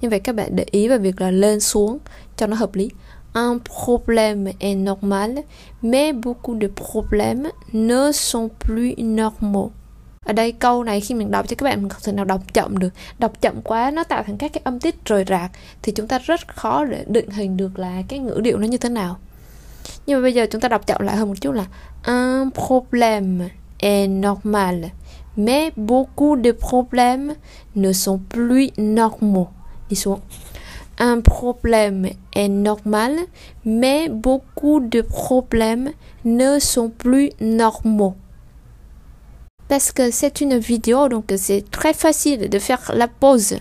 Như 0.00 0.08
vậy 0.08 0.20
các 0.20 0.34
bạn 0.34 0.56
để 0.56 0.66
ý 0.70 0.88
vào 0.88 0.98
việc 0.98 1.20
là 1.20 1.30
lên 1.30 1.60
xuống 1.60 1.98
cho 2.36 2.46
nó 2.46 2.56
hợp 2.56 2.74
lý. 2.74 2.90
Un 3.34 3.58
problème 3.58 4.52
est 4.58 4.78
normal, 4.78 5.38
mais 5.82 6.14
beaucoup 6.14 6.60
de 6.60 6.68
problèmes 6.68 7.50
ne 7.72 8.12
sont 8.12 8.48
plus 8.60 8.94
normaux. 8.98 9.70
Ở 10.24 10.32
đây 10.32 10.52
câu 10.52 10.84
này 10.84 11.00
khi 11.00 11.14
mình 11.14 11.30
đọc 11.30 11.48
cho 11.48 11.56
các 11.56 11.64
bạn 11.64 11.82
mình 11.82 11.88
không 11.88 12.02
thể 12.04 12.12
nào 12.12 12.24
đọc 12.24 12.40
chậm 12.54 12.78
được. 12.78 12.88
Đọc 13.18 13.32
chậm 13.40 13.62
quá 13.62 13.90
nó 13.90 14.04
tạo 14.04 14.22
thành 14.22 14.36
các 14.36 14.52
cái 14.52 14.60
âm 14.64 14.80
tiết 14.80 15.04
rời 15.04 15.24
rạc 15.28 15.50
thì 15.82 15.92
chúng 15.92 16.08
ta 16.08 16.18
rất 16.18 16.56
khó 16.56 16.84
để 16.84 17.04
định 17.06 17.30
hình 17.30 17.56
được 17.56 17.78
là 17.78 18.02
cái 18.08 18.18
ngữ 18.18 18.40
điệu 18.42 18.58
nó 18.58 18.66
như 18.66 18.78
thế 18.78 18.88
nào. 18.88 19.16
Nhưng 20.06 20.18
mà 20.18 20.22
bây 20.22 20.34
giờ 20.34 20.46
chúng 20.50 20.60
ta 20.60 20.68
đọc 20.68 20.86
chậm 20.86 21.00
lại 21.00 21.16
hơn 21.16 21.28
một 21.28 21.34
chút 21.40 21.52
là 21.52 21.66
un 22.06 22.50
problème 22.50 23.48
est 23.78 24.10
normal 24.10 24.84
mais 25.38 25.72
beaucoup 25.78 26.36
de 26.36 26.52
problèmes 26.52 27.32
ne 27.74 27.92
sont 27.92 28.18
plus 28.18 28.70
normaux 28.76 29.48
un 30.98 31.20
problème 31.20 32.08
est 32.34 32.48
normal 32.48 33.12
mais 33.64 34.10
beaucoup 34.10 34.80
de 34.80 35.00
problèmes 35.00 35.92
ne 36.26 36.58
sont 36.58 36.90
plus 36.90 37.30
normaux 37.40 38.14
parce 39.68 39.92
que 39.92 40.10
c'est 40.10 40.40
une 40.40 40.58
vidéo, 40.58 41.08
donc 41.08 41.32
c'est 41.36 41.70
très 41.70 41.92
facile 41.92 42.48
de 42.48 42.58
faire 42.58 42.90
la 42.94 43.06
pause. 43.06 43.58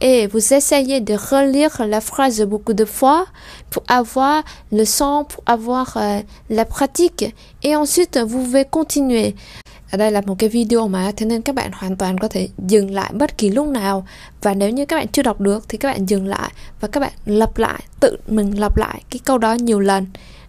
Et 0.00 0.26
vous 0.26 0.54
essayez 0.54 1.00
de 1.00 1.14
relire 1.14 1.86
la 1.86 2.00
phrase 2.00 2.40
beaucoup 2.42 2.72
de 2.72 2.84
fois 2.84 3.26
pour 3.70 3.84
avoir 3.86 4.42
le 4.72 4.84
son, 4.84 5.24
pour 5.28 5.44
avoir 5.46 5.96
euh, 5.98 6.20
la 6.48 6.64
pratique. 6.64 7.24
Et 7.62 7.76
ensuite, 7.76 8.18
vous 8.18 8.42
pouvez 8.42 8.64
continuer. 8.64 9.36
Ở 9.90 9.98
đây 9.98 10.10
là 10.10 10.20
một 10.20 10.34
cái 10.38 10.48
video 10.48 10.88
mà 10.88 11.12
thế 11.16 11.26
nên 11.26 11.42
các 11.42 11.54
bạn 11.54 11.70
hoàn 11.72 11.96
toàn 11.96 12.18
có 12.18 12.28
thể 12.28 12.48
dừng 12.58 12.90
lại 12.90 13.12
bất 13.14 13.38
kỳ 13.38 13.50
lúc 13.50 13.68
nào. 13.68 14.06
Và 14.42 14.54
nếu 14.54 14.70
như 14.70 14.86
các 14.86 14.96
bạn 14.96 15.08
chưa 15.08 15.22
đọc 15.22 15.40
được 15.40 15.68
thì 15.68 15.78
các 15.78 15.88
bạn 15.88 16.06
dừng 16.06 16.26
lại 16.26 16.50
và 16.80 16.88
các 16.88 17.00
bạn 17.00 17.12
lặp 17.24 17.58
lại, 17.58 17.82
tự 18.00 18.16
mình 18.26 18.60
lặp 18.60 18.76
lại 18.76 19.02
cái 19.10 19.20
câu 19.24 19.38
đó 19.38 19.54
nhiều 19.54 19.80
lần 19.80 20.06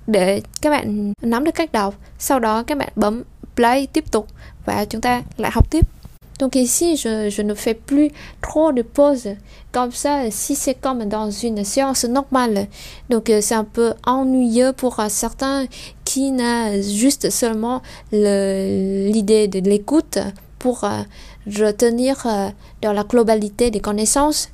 để 0.08 0.41
các 0.62 0.69
bạn 0.69 1.13
nắm 1.21 1.43
được 1.43 1.56
cách 1.56 1.71
đọc. 1.71 1.95
Sau 2.19 2.39
đó 2.39 2.63
các 2.63 2.77
bạn 2.77 2.89
bấm 2.95 3.23
play 3.56 3.88
tiếp 3.88 4.12
tục 4.12 4.27
và 4.65 4.86
chúng 4.86 5.01
ta 5.01 5.21
lại 5.38 5.51
học 5.54 5.71
tiếp. 5.71 6.01
Donc 6.41 6.56
ici, 6.56 6.97
je, 6.97 7.41
ne 7.43 7.54
fais 7.54 7.75
plus 7.75 8.10
trop 8.41 8.71
de 8.71 8.82
pauses. 8.82 9.30
Comme 9.71 9.91
ça, 9.91 10.32
si 10.32 10.56
c'est 10.56 10.73
comme 10.73 11.06
dans 11.06 11.30
une 11.30 11.63
séance 11.63 12.04
normale, 12.04 12.65
donc 13.12 13.30
euh, 13.30 13.41
c'est 13.41 13.54
un 13.54 13.63
peu 13.63 13.93
ennuyeux 14.08 14.73
pour 14.73 14.99
certains 15.08 15.67
qui 16.04 16.32
n'a 16.32 16.82
juste 16.82 17.30
seulement 17.30 17.84
l'idée 18.12 19.47
de 19.47 19.60
l'écoute 19.60 20.17
pour 20.58 20.84
euh, 20.84 21.04
retenir 21.45 22.25
euh, 22.25 22.49
dans 22.82 22.91
la 22.91 23.04
globalité 23.04 23.69
des 23.69 23.80
connaissances. 23.80 24.49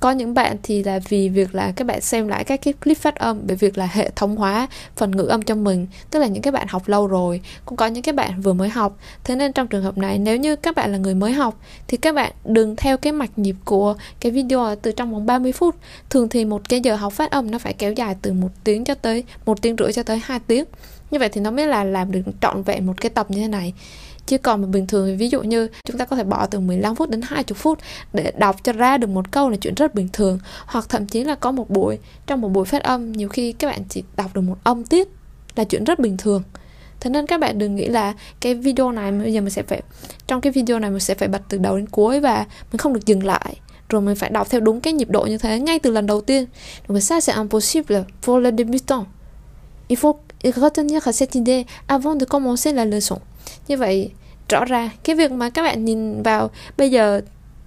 Có 0.00 0.10
những 0.10 0.34
bạn 0.34 0.56
thì 0.62 0.82
là 0.82 0.98
vì 1.08 1.28
việc 1.28 1.54
là 1.54 1.72
các 1.76 1.86
bạn 1.86 2.00
xem 2.00 2.28
lại 2.28 2.44
các 2.44 2.60
cái 2.62 2.74
clip 2.74 2.98
phát 2.98 3.14
âm 3.14 3.40
bởi 3.46 3.56
việc 3.56 3.78
là 3.78 3.88
hệ 3.92 4.10
thống 4.16 4.36
hóa 4.36 4.66
phần 4.96 5.10
ngữ 5.10 5.22
âm 5.22 5.42
cho 5.42 5.54
mình, 5.54 5.86
tức 6.10 6.18
là 6.18 6.26
những 6.26 6.42
cái 6.42 6.52
bạn 6.52 6.66
học 6.68 6.88
lâu 6.88 7.06
rồi, 7.06 7.40
cũng 7.64 7.76
có 7.76 7.86
những 7.86 8.02
cái 8.02 8.12
bạn 8.12 8.40
vừa 8.40 8.52
mới 8.52 8.68
học. 8.68 8.98
Thế 9.24 9.36
nên 9.36 9.52
trong 9.52 9.66
trường 9.66 9.82
hợp 9.82 9.98
này, 9.98 10.18
nếu 10.18 10.36
như 10.36 10.56
các 10.56 10.76
bạn 10.76 10.92
là 10.92 10.98
người 10.98 11.14
mới 11.14 11.32
học, 11.32 11.60
thì 11.88 11.96
các 11.96 12.14
bạn 12.14 12.32
đừng 12.44 12.76
theo 12.76 12.96
cái 12.96 13.12
mạch 13.12 13.38
nhịp 13.38 13.56
của 13.64 13.94
cái 14.20 14.32
video 14.32 14.74
từ 14.82 14.92
trong 14.92 15.12
vòng 15.12 15.26
30 15.26 15.52
phút. 15.52 15.76
Thường 16.10 16.28
thì 16.28 16.44
một 16.44 16.68
cái 16.68 16.80
giờ 16.80 16.96
học 16.96 17.12
phát 17.12 17.30
âm 17.30 17.50
nó 17.50 17.58
phải 17.58 17.72
kéo 17.72 17.92
dài 17.92 18.16
từ 18.22 18.32
một 18.32 18.50
tiếng 18.64 18.84
cho 18.84 18.94
tới, 18.94 19.24
một 19.46 19.62
tiếng 19.62 19.76
rưỡi 19.78 19.92
cho 19.92 20.02
tới 20.02 20.20
hai 20.24 20.40
tiếng. 20.46 20.64
Như 21.10 21.18
vậy 21.18 21.28
thì 21.28 21.40
nó 21.40 21.50
mới 21.50 21.66
là 21.66 21.84
làm 21.84 22.12
được 22.12 22.20
trọn 22.40 22.62
vẹn 22.62 22.86
một 22.86 23.00
cái 23.00 23.10
tập 23.10 23.30
như 23.30 23.40
thế 23.40 23.48
này 23.48 23.72
chứ 24.30 24.38
còn 24.38 24.60
mà 24.62 24.66
bình 24.66 24.86
thường 24.86 25.06
thì 25.06 25.16
ví 25.16 25.28
dụ 25.28 25.42
như 25.42 25.68
chúng 25.84 25.98
ta 25.98 26.04
có 26.04 26.16
thể 26.16 26.24
bỏ 26.24 26.46
từ 26.46 26.60
15 26.60 26.96
phút 26.96 27.10
đến 27.10 27.20
20 27.24 27.54
phút 27.54 27.78
để 28.12 28.32
đọc 28.38 28.56
cho 28.64 28.72
ra 28.72 28.98
được 28.98 29.06
một 29.06 29.30
câu 29.30 29.50
là 29.50 29.56
chuyện 29.56 29.74
rất 29.74 29.94
bình 29.94 30.08
thường. 30.12 30.38
Hoặc 30.66 30.88
thậm 30.88 31.06
chí 31.06 31.24
là 31.24 31.34
có 31.34 31.52
một 31.52 31.70
buổi, 31.70 31.98
trong 32.26 32.40
một 32.40 32.48
buổi 32.48 32.64
phát 32.64 32.82
âm, 32.82 33.12
nhiều 33.12 33.28
khi 33.28 33.52
các 33.52 33.68
bạn 33.68 33.82
chỉ 33.88 34.02
đọc 34.16 34.34
được 34.34 34.40
một 34.40 34.56
âm 34.64 34.84
tiết 34.84 35.08
là 35.56 35.64
chuyện 35.64 35.84
rất 35.84 35.98
bình 35.98 36.16
thường. 36.16 36.42
Thế 37.00 37.10
nên 37.10 37.26
các 37.26 37.40
bạn 37.40 37.58
đừng 37.58 37.76
nghĩ 37.76 37.88
là 37.88 38.14
cái 38.40 38.54
video 38.54 38.92
này 38.92 39.12
bây 39.12 39.32
giờ 39.32 39.40
mình 39.40 39.50
sẽ 39.50 39.62
phải, 39.62 39.82
trong 40.26 40.40
cái 40.40 40.52
video 40.52 40.78
này 40.78 40.90
mình 40.90 41.00
sẽ 41.00 41.14
phải 41.14 41.28
bật 41.28 41.42
từ 41.48 41.58
đầu 41.58 41.76
đến 41.76 41.86
cuối 41.86 42.20
và 42.20 42.46
mình 42.72 42.78
không 42.78 42.92
được 42.92 43.06
dừng 43.06 43.24
lại. 43.24 43.56
Rồi 43.88 44.00
mình 44.00 44.16
phải 44.16 44.30
đọc 44.30 44.50
theo 44.50 44.60
đúng 44.60 44.80
cái 44.80 44.92
nhịp 44.92 45.10
độ 45.10 45.22
như 45.22 45.38
thế 45.38 45.60
ngay 45.60 45.78
từ 45.78 45.90
lần 45.90 46.06
đầu 46.06 46.20
tiên. 46.20 46.46
Donc 46.88 46.98
ça, 46.98 47.18
c'est 47.18 47.36
impossible. 47.36 48.04
Pour 48.26 48.42
le 48.42 48.50
débutant. 48.58 49.04
Il 49.88 49.98
faut 49.98 50.16
retenir 50.42 51.02
cette 51.04 51.40
idée 51.40 51.64
avant 51.86 52.20
de 52.20 52.24
commencer 52.24 52.74
la 52.74 52.84
leçon 52.84 53.18
như 53.68 53.76
vậy 53.76 54.10
rõ 54.48 54.64
ra 54.64 54.90
cái 55.04 55.16
việc 55.16 55.32
mà 55.32 55.50
các 55.50 55.62
bạn 55.62 55.84
nhìn 55.84 56.22
vào 56.22 56.50
bây 56.76 56.90
giờ 56.90 57.20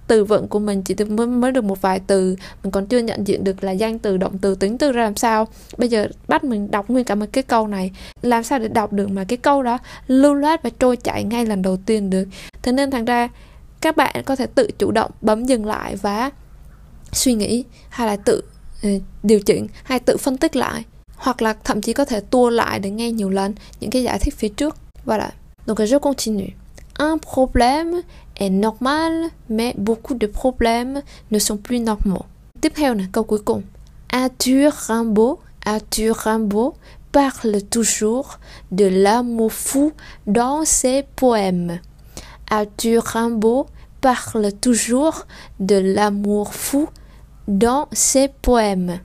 từ 0.06 0.24
vựng 0.24 0.48
của 0.48 0.58
mình 0.58 0.82
chỉ 0.82 0.94
mới, 1.04 1.26
mới 1.26 1.52
được 1.52 1.64
một 1.64 1.82
vài 1.82 2.00
từ 2.06 2.36
mình 2.62 2.70
còn 2.70 2.86
chưa 2.86 2.98
nhận 2.98 3.26
diện 3.26 3.44
được 3.44 3.64
là 3.64 3.72
danh 3.72 3.98
từ 3.98 4.16
động 4.16 4.38
từ 4.38 4.54
tính 4.54 4.78
từ 4.78 4.92
ra 4.92 5.02
làm 5.02 5.16
sao. 5.16 5.48
Bây 5.76 5.88
giờ 5.88 6.08
bắt 6.28 6.44
mình 6.44 6.70
đọc 6.70 6.90
nguyên 6.90 7.04
cả 7.04 7.14
một 7.14 7.26
cái 7.32 7.42
câu 7.42 7.66
này 7.66 7.90
làm 8.22 8.42
sao 8.42 8.58
để 8.58 8.68
đọc 8.68 8.92
được 8.92 9.10
mà 9.10 9.24
cái 9.24 9.36
câu 9.36 9.62
đó 9.62 9.78
lưu 10.06 10.34
loát 10.34 10.62
và 10.62 10.70
trôi 10.78 10.96
chảy 10.96 11.24
ngay 11.24 11.46
lần 11.46 11.62
đầu 11.62 11.76
tiên 11.76 12.10
được? 12.10 12.24
Thế 12.62 12.72
nên 12.72 12.90
thành 12.90 13.04
ra 13.04 13.28
các 13.80 13.96
bạn 13.96 14.22
có 14.24 14.36
thể 14.36 14.46
tự 14.46 14.70
chủ 14.78 14.90
động 14.90 15.10
bấm 15.20 15.44
dừng 15.44 15.66
lại 15.66 15.96
và 15.96 16.30
suy 17.12 17.34
nghĩ 17.34 17.64
hay 17.88 18.06
là 18.06 18.16
tự 18.16 18.42
uh, 18.86 19.02
điều 19.22 19.40
chỉnh 19.40 19.66
hay 19.84 19.98
tự 19.98 20.16
phân 20.16 20.36
tích 20.36 20.56
lại 20.56 20.84
hoặc 21.16 21.42
là 21.42 21.54
thậm 21.64 21.80
chí 21.80 21.92
có 21.92 22.04
thể 22.04 22.20
tua 22.20 22.50
lại 22.50 22.78
để 22.78 22.90
nghe 22.90 23.12
nhiều 23.12 23.30
lần 23.30 23.54
những 23.80 23.90
cái 23.90 24.02
giải 24.02 24.18
thích 24.18 24.34
phía 24.36 24.48
trước. 24.48 24.76
Và 25.04 25.18
là 25.18 25.30
donc 25.66 25.82
je 25.84 25.96
continue 25.96 26.56
un 26.98 27.18
problème 27.18 28.02
est 28.36 28.50
normal, 28.50 29.12
mais 29.48 29.74
beaucoup 29.76 30.14
de 30.14 30.26
problèmes 30.26 31.02
ne 31.30 31.38
sont 31.38 31.56
plus 31.56 31.80
normaux. 31.80 32.24
Tiếp 32.60 32.70
theo 32.70 32.94
là. 32.94 33.04
Arthur 34.12 34.72
Rimbaud, 34.72 35.40
Arthur 35.64 36.16
Rimbaud 36.16 36.74
parle 37.12 37.62
toujours 37.62 38.38
de 38.70 38.84
l'amour 38.84 39.52
fou 39.52 39.92
dans 40.26 40.64
ses 40.64 41.04
poèmes. 41.16 41.80
Arthur 42.48 43.02
Rimbaud 43.02 43.66
parle 44.00 44.52
toujours 44.52 45.26
de 45.58 45.76
l'amour 45.76 46.54
fou 46.54 46.88
dans 47.48 47.88
ses 47.92 48.28
poèmes. 48.28 49.00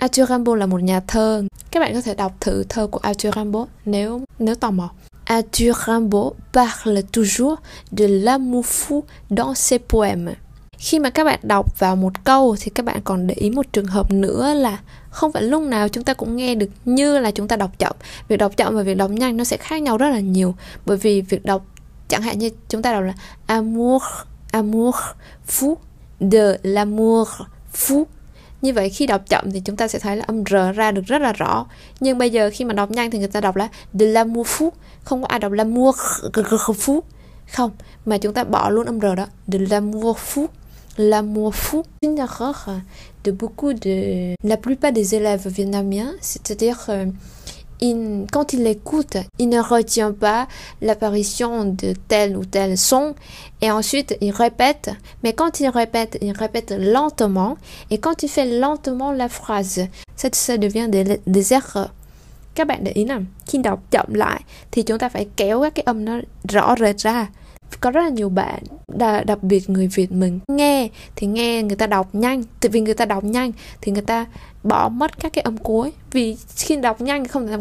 Arthur 0.00 0.26
Rimbaud 0.26 0.58
là 0.58 0.66
một 0.66 0.82
nhà 0.82 1.00
thơ. 1.00 1.44
Các 1.70 1.80
bạn 1.80 1.94
có 1.94 2.00
thể 2.00 2.14
đọc 2.14 2.32
thử 2.40 2.64
thơ 2.68 2.86
của 2.86 2.98
Arthur 2.98 3.34
Rimbaud 3.36 3.68
nếu 3.84 4.20
nếu 4.38 4.54
tò 4.54 4.70
mò. 4.70 4.90
Arthur 5.32 5.72
Rimbaud 5.86 6.34
parle 6.52 7.02
toujours 7.04 7.56
de 7.90 8.04
l'amour 8.04 8.64
fou 8.64 9.04
dans 9.30 9.54
ses 9.54 9.78
poèmes. 9.78 10.34
Khi 10.78 10.98
mà 10.98 11.10
các 11.10 11.24
bạn 11.24 11.40
đọc 11.42 11.78
vào 11.78 11.96
một 11.96 12.24
câu 12.24 12.56
thì 12.60 12.70
các 12.70 12.86
bạn 12.86 13.00
còn 13.04 13.26
để 13.26 13.34
ý 13.34 13.50
một 13.50 13.66
trường 13.72 13.86
hợp 13.86 14.10
nữa 14.10 14.54
là 14.54 14.78
không 15.10 15.32
phải 15.32 15.42
lúc 15.42 15.62
nào 15.62 15.88
chúng 15.88 16.04
ta 16.04 16.14
cũng 16.14 16.36
nghe 16.36 16.54
được 16.54 16.66
như 16.84 17.18
là 17.18 17.30
chúng 17.30 17.48
ta 17.48 17.56
đọc 17.56 17.78
chậm. 17.78 17.96
Việc 18.28 18.36
đọc 18.36 18.56
chậm 18.56 18.76
và 18.76 18.82
việc 18.82 18.94
đọc 18.94 19.10
nhanh 19.10 19.36
nó 19.36 19.44
sẽ 19.44 19.56
khác 19.56 19.82
nhau 19.82 19.96
rất 19.96 20.08
là 20.08 20.20
nhiều 20.20 20.54
bởi 20.86 20.96
vì 20.96 21.20
việc 21.20 21.44
đọc 21.44 21.66
chẳng 22.08 22.22
hạn 22.22 22.38
như 22.38 22.50
chúng 22.68 22.82
ta 22.82 22.92
đọc 22.92 23.04
là 23.04 23.14
amour, 23.46 24.02
amour 24.50 24.94
fou, 25.48 25.74
de 26.20 26.56
l'amour 26.62 27.28
fou 27.74 28.04
như 28.62 28.72
vậy 28.72 28.90
khi 28.90 29.06
đọc 29.06 29.22
chậm 29.28 29.50
thì 29.52 29.60
chúng 29.60 29.76
ta 29.76 29.88
sẽ 29.88 29.98
thấy 29.98 30.16
là 30.16 30.24
âm 30.26 30.44
r 30.44 30.54
ra 30.74 30.90
được 30.90 31.06
rất 31.06 31.22
là 31.22 31.32
rõ. 31.32 31.66
Nhưng 32.00 32.18
bây 32.18 32.30
giờ 32.30 32.50
khi 32.52 32.64
mà 32.64 32.74
đọc 32.74 32.90
nhanh 32.90 33.10
thì 33.10 33.18
người 33.18 33.28
ta 33.28 33.40
đọc 33.40 33.56
là 33.56 33.68
de 33.92 34.24
mua 34.24 34.44
phú 34.44 34.72
không 35.04 35.22
có 35.22 35.28
ai 35.28 35.38
đọc 35.38 35.52
là 35.52 35.64
mua 35.64 35.92
phú 36.74 37.02
không 37.52 37.70
mà 38.06 38.18
chúng 38.18 38.34
ta 38.34 38.44
bỏ 38.44 38.70
luôn 38.70 38.86
âm 38.86 39.00
r 39.00 39.04
đó. 39.16 39.26
De 39.46 39.58
l'amour 39.58 40.16
fou. 40.16 40.46
L'amour 40.96 41.54
fou. 41.54 41.82
Une 42.00 42.16
erreur 42.16 42.54
de 43.24 43.32
beaucoup 43.32 43.72
de 43.72 44.34
la 44.44 44.56
plupart 44.56 44.92
des 44.92 45.14
élèves 45.14 45.46
vietnamiens 45.46 46.12
c'est-à-dire 46.20 46.86
euh, 46.88 47.06
il, 47.80 48.26
quand 48.30 48.52
il 48.52 48.66
écoute, 48.66 49.16
il 49.38 49.48
ne 49.48 49.60
retient 49.60 50.12
pas 50.12 50.48
l'apparition 50.80 51.64
de 51.64 51.94
tel 52.08 52.36
ou 52.36 52.44
tel 52.44 52.78
son 52.78 53.14
et 53.60 53.70
ensuite 53.70 54.16
il 54.20 54.30
répète. 54.30 54.90
Mais 55.22 55.32
quand 55.32 55.60
il 55.60 55.68
répète, 55.68 56.18
il 56.20 56.32
répète 56.32 56.70
lentement 56.78 57.56
et 57.90 57.98
quand 57.98 58.22
il 58.22 58.28
fait 58.28 58.46
lentement 58.46 59.12
la 59.12 59.28
phrase, 59.28 59.86
ça, 60.16 60.28
ça 60.32 60.56
devient 60.58 60.88
des, 60.88 61.20
des 61.26 61.52
erreurs. 61.52 61.90
Các 62.54 62.66
bạn 62.66 62.84
để 62.84 62.92
ý 62.92 63.04
nào, 63.04 63.20
khi 63.46 63.58
đọc 63.58 63.82
chậm 63.90 64.14
lại 64.14 64.40
thì 64.70 64.82
chúng 64.82 64.98
ta 64.98 65.08
phải 65.08 65.26
kéo 65.36 65.62
các 65.62 65.74
cái 65.74 65.82
âm 65.82 66.04
nó 66.04 66.20
rõ 66.48 66.74
rệt 66.78 66.98
ra 66.98 67.28
có 67.80 67.90
rất 67.90 68.00
là 68.02 68.08
nhiều 68.08 68.28
bạn 68.28 68.62
đặc 69.26 69.42
biệt 69.42 69.70
người 69.70 69.86
Việt 69.86 70.12
mình 70.12 70.40
nghe 70.48 70.88
thì 71.16 71.26
nghe 71.26 71.62
người 71.62 71.76
ta 71.76 71.86
đọc 71.86 72.14
nhanh 72.14 72.42
tại 72.60 72.70
vì 72.70 72.80
người 72.80 72.94
ta 72.94 73.04
đọc 73.04 73.24
nhanh 73.24 73.52
thì 73.80 73.92
người 73.92 74.02
ta 74.02 74.26
bỏ 74.62 74.88
mất 74.88 75.20
các 75.20 75.32
cái 75.32 75.42
âm 75.42 75.56
cuối. 75.56 75.92
Vì 76.10 76.36
khi 76.56 76.76
đọc 76.76 77.00
nhanh 77.00 77.28
không 77.28 77.46
thể 77.46 77.52
làm 77.52 77.60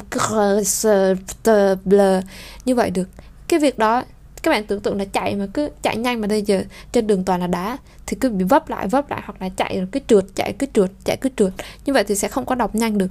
như 2.65 2.75
vậy 2.75 2.91
được. 2.91 3.09
Cái 3.47 3.59
việc 3.59 3.77
đó, 3.77 4.03
các 4.43 4.51
bạn 4.51 4.65
tưởng 4.65 4.79
tượng 4.79 4.97
là 4.97 5.05
chạy 5.05 5.35
mà 5.35 5.47
cứ 5.53 5.69
chạy 5.81 5.97
nhanh 5.97 6.21
mà 6.21 6.27
bây 6.27 6.41
giờ 6.41 6.63
trên 6.91 7.07
đường 7.07 7.25
toàn 7.25 7.39
là 7.39 7.47
đá, 7.47 7.77
thì 8.05 8.17
cứ 8.19 8.29
bị 8.29 8.43
vấp 8.43 8.69
lại 8.69 8.87
vấp 8.87 9.09
lại 9.09 9.21
hoặc 9.25 9.41
là 9.41 9.49
chạy 9.49 9.77
rồi 9.77 9.87
cứ 9.91 9.99
trượt, 10.07 10.25
chạy, 10.35 10.53
cứ 10.59 10.67
trượt, 10.73 10.91
chạy, 11.05 11.17
cứ 11.17 11.29
trượt. 11.35 11.53
Như 11.85 11.93
vậy 11.93 12.03
thì 12.03 12.15
sẽ 12.15 12.27
không 12.27 12.45
có 12.45 12.55
đọc 12.55 12.75
nhanh 12.75 12.97
được. 12.97 13.07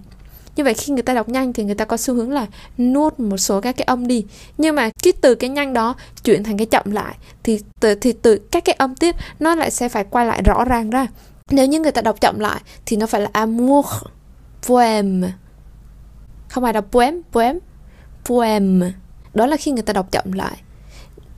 Như 0.57 0.65
vậy 0.65 0.75
khi 0.75 0.93
người 0.93 1.03
ta 1.03 1.15
đọc 1.15 1.29
nhanh 1.29 1.53
thì 1.53 1.65
người 1.65 1.75
ta 1.75 1.85
có 1.85 1.97
xu 1.97 2.15
hướng 2.15 2.33
là 2.33 2.47
nuốt 2.79 3.21
một 3.21 3.37
số 3.37 3.61
các 3.61 3.77
cái 3.77 3.85
âm 3.85 4.07
đi. 4.07 4.25
Nhưng 4.59 4.75
mà 4.75 4.91
cái 5.03 5.13
từ 5.21 5.35
cái 5.35 5.51
nhanh 5.51 5.73
đó 5.73 5.95
chuyển 6.25 6.45
thành 6.45 6.59
cái 6.59 6.67
chậm 6.67 6.91
lại, 6.91 7.15
thì 7.43 7.61
từ 7.81 7.95
thì 7.95 8.13
từ 8.13 8.39
các 8.51 8.65
cái 8.65 8.75
âm 8.79 8.95
tiết 8.95 9.17
nó 9.41 9.55
lại 9.55 9.71
sẽ 9.71 9.89
phải 9.89 10.05
quay 10.05 10.27
lại 10.27 10.43
rõ 10.43 10.65
ràng 10.65 10.91
ra 10.91 11.07
nếu 11.51 11.67
như 11.67 11.81
người 11.81 11.93
ta 11.93 12.03
đọc 12.03 12.21
chậm 12.21 12.39
lại, 12.39 12.61
thì 12.87 12.97
nó 12.97 13.07
phải 13.07 13.21
là 13.21 13.31
amour 13.33 13.87
poem 14.63 15.25
không 16.49 16.65
phải 16.65 16.73
là 16.73 16.81
poem 16.81 17.23
poem 17.33 17.59
poem 18.25 18.93
đó 19.35 19.47
là 19.47 19.57
khi 19.57 19.71
người 19.71 19.83
ta 19.83 19.93
đọc 19.93 20.13
chậm 20.13 20.33
lại. 20.33 20.57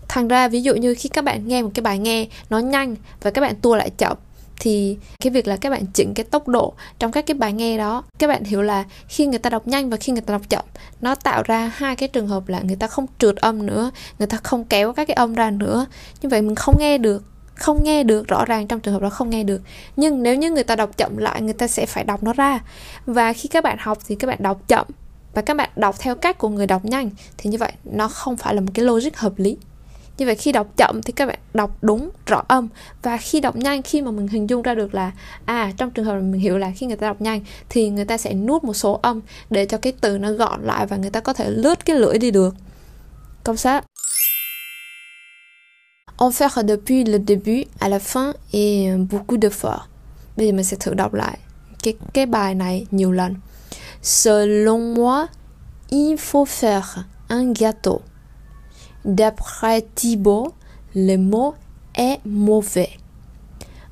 Thành 0.08 0.28
ra, 0.28 0.48
ví 0.48 0.62
dụ 0.62 0.74
như 0.74 0.94
khi 0.98 1.08
các 1.08 1.24
bạn 1.24 1.48
nghe 1.48 1.62
một 1.62 1.70
cái 1.74 1.82
bài 1.82 1.98
nghe 1.98 2.26
nó 2.50 2.58
nhanh 2.58 2.96
và 3.22 3.30
các 3.30 3.40
bạn 3.40 3.56
tua 3.56 3.76
lại 3.76 3.90
chậm, 3.90 4.16
thì 4.60 4.98
cái 5.20 5.30
việc 5.30 5.46
là 5.46 5.56
các 5.56 5.70
bạn 5.70 5.86
chỉnh 5.86 6.14
cái 6.14 6.24
tốc 6.24 6.48
độ 6.48 6.74
trong 6.98 7.12
các 7.12 7.26
cái 7.26 7.34
bài 7.34 7.52
nghe 7.52 7.78
đó, 7.78 8.04
các 8.18 8.26
bạn 8.26 8.44
hiểu 8.44 8.62
là 8.62 8.84
khi 9.08 9.26
người 9.26 9.38
ta 9.38 9.50
đọc 9.50 9.68
nhanh 9.68 9.90
và 9.90 9.96
khi 9.96 10.12
người 10.12 10.22
ta 10.22 10.32
đọc 10.32 10.42
chậm, 10.48 10.64
nó 11.00 11.14
tạo 11.14 11.42
ra 11.42 11.72
hai 11.74 11.96
cái 11.96 12.08
trường 12.08 12.28
hợp 12.28 12.48
là 12.48 12.60
người 12.60 12.76
ta 12.76 12.86
không 12.86 13.06
trượt 13.18 13.36
âm 13.36 13.66
nữa, 13.66 13.90
người 14.18 14.28
ta 14.28 14.36
không 14.42 14.64
kéo 14.64 14.92
các 14.92 15.08
cái 15.08 15.14
âm 15.14 15.34
ra 15.34 15.50
nữa. 15.50 15.86
Như 16.22 16.28
vậy 16.28 16.42
mình 16.42 16.54
không 16.54 16.74
nghe 16.78 16.98
được 16.98 17.24
không 17.54 17.84
nghe 17.84 18.04
được, 18.04 18.28
rõ 18.28 18.44
ràng 18.44 18.66
trong 18.66 18.80
trường 18.80 18.94
hợp 18.94 19.02
đó 19.02 19.10
không 19.10 19.30
nghe 19.30 19.44
được. 19.44 19.62
Nhưng 19.96 20.22
nếu 20.22 20.36
như 20.36 20.50
người 20.50 20.64
ta 20.64 20.76
đọc 20.76 20.96
chậm 20.96 21.16
lại, 21.16 21.42
người 21.42 21.52
ta 21.52 21.66
sẽ 21.68 21.86
phải 21.86 22.04
đọc 22.04 22.22
nó 22.22 22.32
ra. 22.32 22.60
Và 23.06 23.32
khi 23.32 23.48
các 23.48 23.64
bạn 23.64 23.78
học 23.80 23.98
thì 24.06 24.14
các 24.14 24.26
bạn 24.26 24.38
đọc 24.40 24.60
chậm 24.68 24.86
và 25.34 25.42
các 25.42 25.56
bạn 25.56 25.70
đọc 25.76 25.96
theo 25.98 26.14
cách 26.14 26.38
của 26.38 26.48
người 26.48 26.66
đọc 26.66 26.84
nhanh 26.84 27.10
thì 27.38 27.50
như 27.50 27.58
vậy 27.58 27.72
nó 27.84 28.08
không 28.08 28.36
phải 28.36 28.54
là 28.54 28.60
một 28.60 28.70
cái 28.74 28.84
logic 28.84 29.16
hợp 29.16 29.32
lý. 29.36 29.56
Như 30.18 30.26
vậy 30.26 30.34
khi 30.34 30.52
đọc 30.52 30.66
chậm 30.76 31.00
thì 31.04 31.12
các 31.12 31.26
bạn 31.26 31.38
đọc 31.54 31.76
đúng, 31.82 32.10
rõ 32.26 32.42
âm. 32.48 32.68
Và 33.02 33.16
khi 33.16 33.40
đọc 33.40 33.56
nhanh, 33.56 33.82
khi 33.82 34.02
mà 34.02 34.10
mình 34.10 34.28
hình 34.28 34.50
dung 34.50 34.62
ra 34.62 34.74
được 34.74 34.94
là 34.94 35.12
à 35.44 35.72
trong 35.76 35.90
trường 35.90 36.04
hợp 36.04 36.20
mình 36.20 36.40
hiểu 36.40 36.58
là 36.58 36.72
khi 36.76 36.86
người 36.86 36.96
ta 36.96 37.06
đọc 37.06 37.20
nhanh 37.20 37.40
thì 37.68 37.90
người 37.90 38.04
ta 38.04 38.18
sẽ 38.18 38.34
nuốt 38.34 38.64
một 38.64 38.74
số 38.74 39.00
âm 39.02 39.20
để 39.50 39.66
cho 39.66 39.78
cái 39.78 39.92
từ 40.00 40.18
nó 40.18 40.32
gọn 40.32 40.62
lại 40.62 40.86
và 40.86 40.96
người 40.96 41.10
ta 41.10 41.20
có 41.20 41.32
thể 41.32 41.50
lướt 41.50 41.84
cái 41.84 41.96
lưỡi 41.96 42.18
đi 42.18 42.30
được. 42.30 42.54
Công 43.44 43.56
sát. 43.56 43.84
En 46.18 46.30
faire 46.30 46.64
depuis 46.64 47.04
le 47.04 47.18
début 47.18 47.64
à 47.80 47.88
la 47.88 47.98
fin 47.98 48.34
et 48.52 48.94
beaucoup 48.96 49.36
d'efforts 49.36 49.88
bây 50.36 50.46
giờ 50.46 50.52
mình 50.52 50.64
sẽ 50.64 50.76
thử 50.80 50.94
đọc 50.94 51.14
lại 51.14 51.38
cái 51.82 51.94
cái 52.12 52.26
bài 52.26 52.86
selon 54.02 54.94
moi 54.94 55.26
il 55.90 56.16
faut 56.16 56.48
faire 56.48 57.04
un 57.28 57.52
gâteau 57.52 58.00
D'après 59.04 59.82
Thibault, 59.96 60.54
le 60.94 61.16
mot 61.16 61.54
est 61.96 62.20
mauvais. 62.24 62.90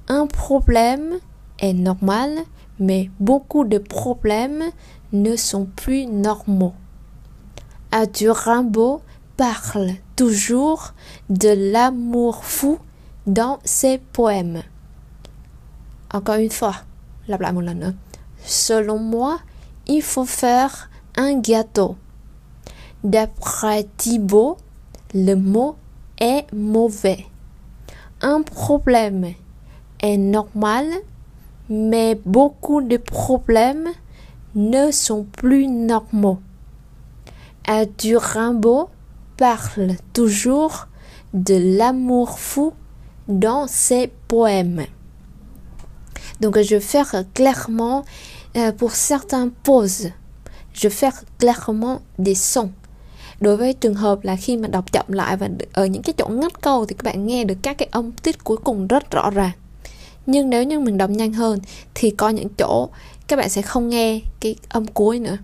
Un 0.09 0.26
problème 0.28 1.18
est 1.59 1.72
normal, 1.72 2.30
mais 2.78 3.11
beaucoup 3.18 3.64
de 3.64 3.78
problèmes 3.78 4.62
ne 5.12 5.35
sont 5.35 5.64
plus 5.64 6.06
normaux. 6.06 6.74
Arthur 7.90 8.37
Rimbaud 8.37 9.00
parle 9.40 9.92
toujours 10.16 10.92
de 11.31 11.72
l'amour 11.72 12.44
fou 12.44 12.79
dans 13.26 13.59
ses 13.64 13.96
poèmes. 13.96 14.62
Encore 16.12 16.35
une 16.35 16.50
fois, 16.50 16.74
nữa. 17.26 17.94
Selon 18.44 18.98
moi, 18.98 19.38
il 19.87 20.03
faut 20.03 20.26
faire 20.26 20.90
un 21.16 21.40
gâteau. 21.40 21.96
D'après 23.03 23.87
Thibault, 23.96 24.59
le 25.14 25.37
mot 25.37 25.76
est 26.20 26.44
mauvais. 26.53 27.24
Un 28.20 28.42
problème 28.42 29.33
est 30.03 30.18
normal, 30.18 30.85
mais 31.70 32.20
beaucoup 32.26 32.83
de 32.83 32.98
problèmes 32.98 33.88
ne 34.55 34.90
sont 34.90 35.24
plus 35.24 35.66
normaux. 35.66 36.40
Arthur 37.66 38.20
Rimbaud 38.20 38.90
parle 39.40 39.96
toujours 40.12 40.87
de 41.33 41.57
l'amour 41.79 42.38
fou 42.38 42.74
dans 43.26 43.66
ses 43.66 44.11
poèmes. 44.29 44.85
Donc 46.40 46.59
je 46.61 46.74
vais 46.76 46.81
faire 46.81 47.24
clairement 47.35 48.05
euh, 48.57 48.70
pour 48.72 48.92
certains 48.92 49.48
pauses. 49.64 50.11
Je 50.74 50.88
vais 50.88 50.94
faire 50.94 51.22
clairement 51.38 52.03
des 52.18 52.35
sons. 52.35 52.70
Đối 53.40 53.57
với 53.57 53.72
trường 53.72 53.94
hợp 53.94 54.24
là 54.24 54.37
khi 54.37 54.57
mà 54.57 54.68
đọc 54.68 54.92
chậm 54.92 55.07
lại 55.09 55.37
và 55.37 55.48
ở 55.72 55.87
những 55.87 56.03
cái 56.03 56.14
chỗ 56.18 56.29
ngắt 56.29 56.61
câu 56.61 56.87
thì 56.87 56.94
các 56.94 57.05
bạn 57.05 57.26
nghe 57.26 57.44
được 57.44 57.59
các 57.62 57.79
cái 57.79 57.88
âm 57.90 58.12
tiết 58.12 58.44
cuối 58.44 58.57
cùng 58.64 58.87
rất 58.87 59.11
rõ 59.11 59.31
ràng. 59.31 59.53
Nhưng 60.26 60.50
nếu 60.50 60.62
như 60.62 60.81
mình 60.81 60.98
đọc 60.98 61.11
nhanh 61.11 61.33
hơn 61.33 61.59
thì 61.94 62.11
có 62.11 62.29
những 62.29 62.48
chỗ 62.59 62.88
các 63.29 63.37
bạn 63.37 63.48
sẽ 63.48 63.62
không 63.62 63.88
nghe 63.88 64.20
cái 64.40 64.57
âm 64.68 64.87
cuối 64.87 65.18
nữa. 65.18 65.37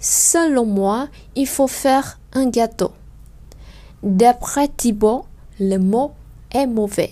Selon 0.00 0.74
moi, 0.74 1.06
il 1.34 1.48
faut 1.48 1.70
faire 1.70 2.02
un 2.34 2.50
gâteau. 2.50 2.90
D'après 4.02 4.68
Thibault, 4.68 5.24
le 5.60 5.78
mot 5.78 6.12
est 6.52 6.66
mauvais. 6.66 7.10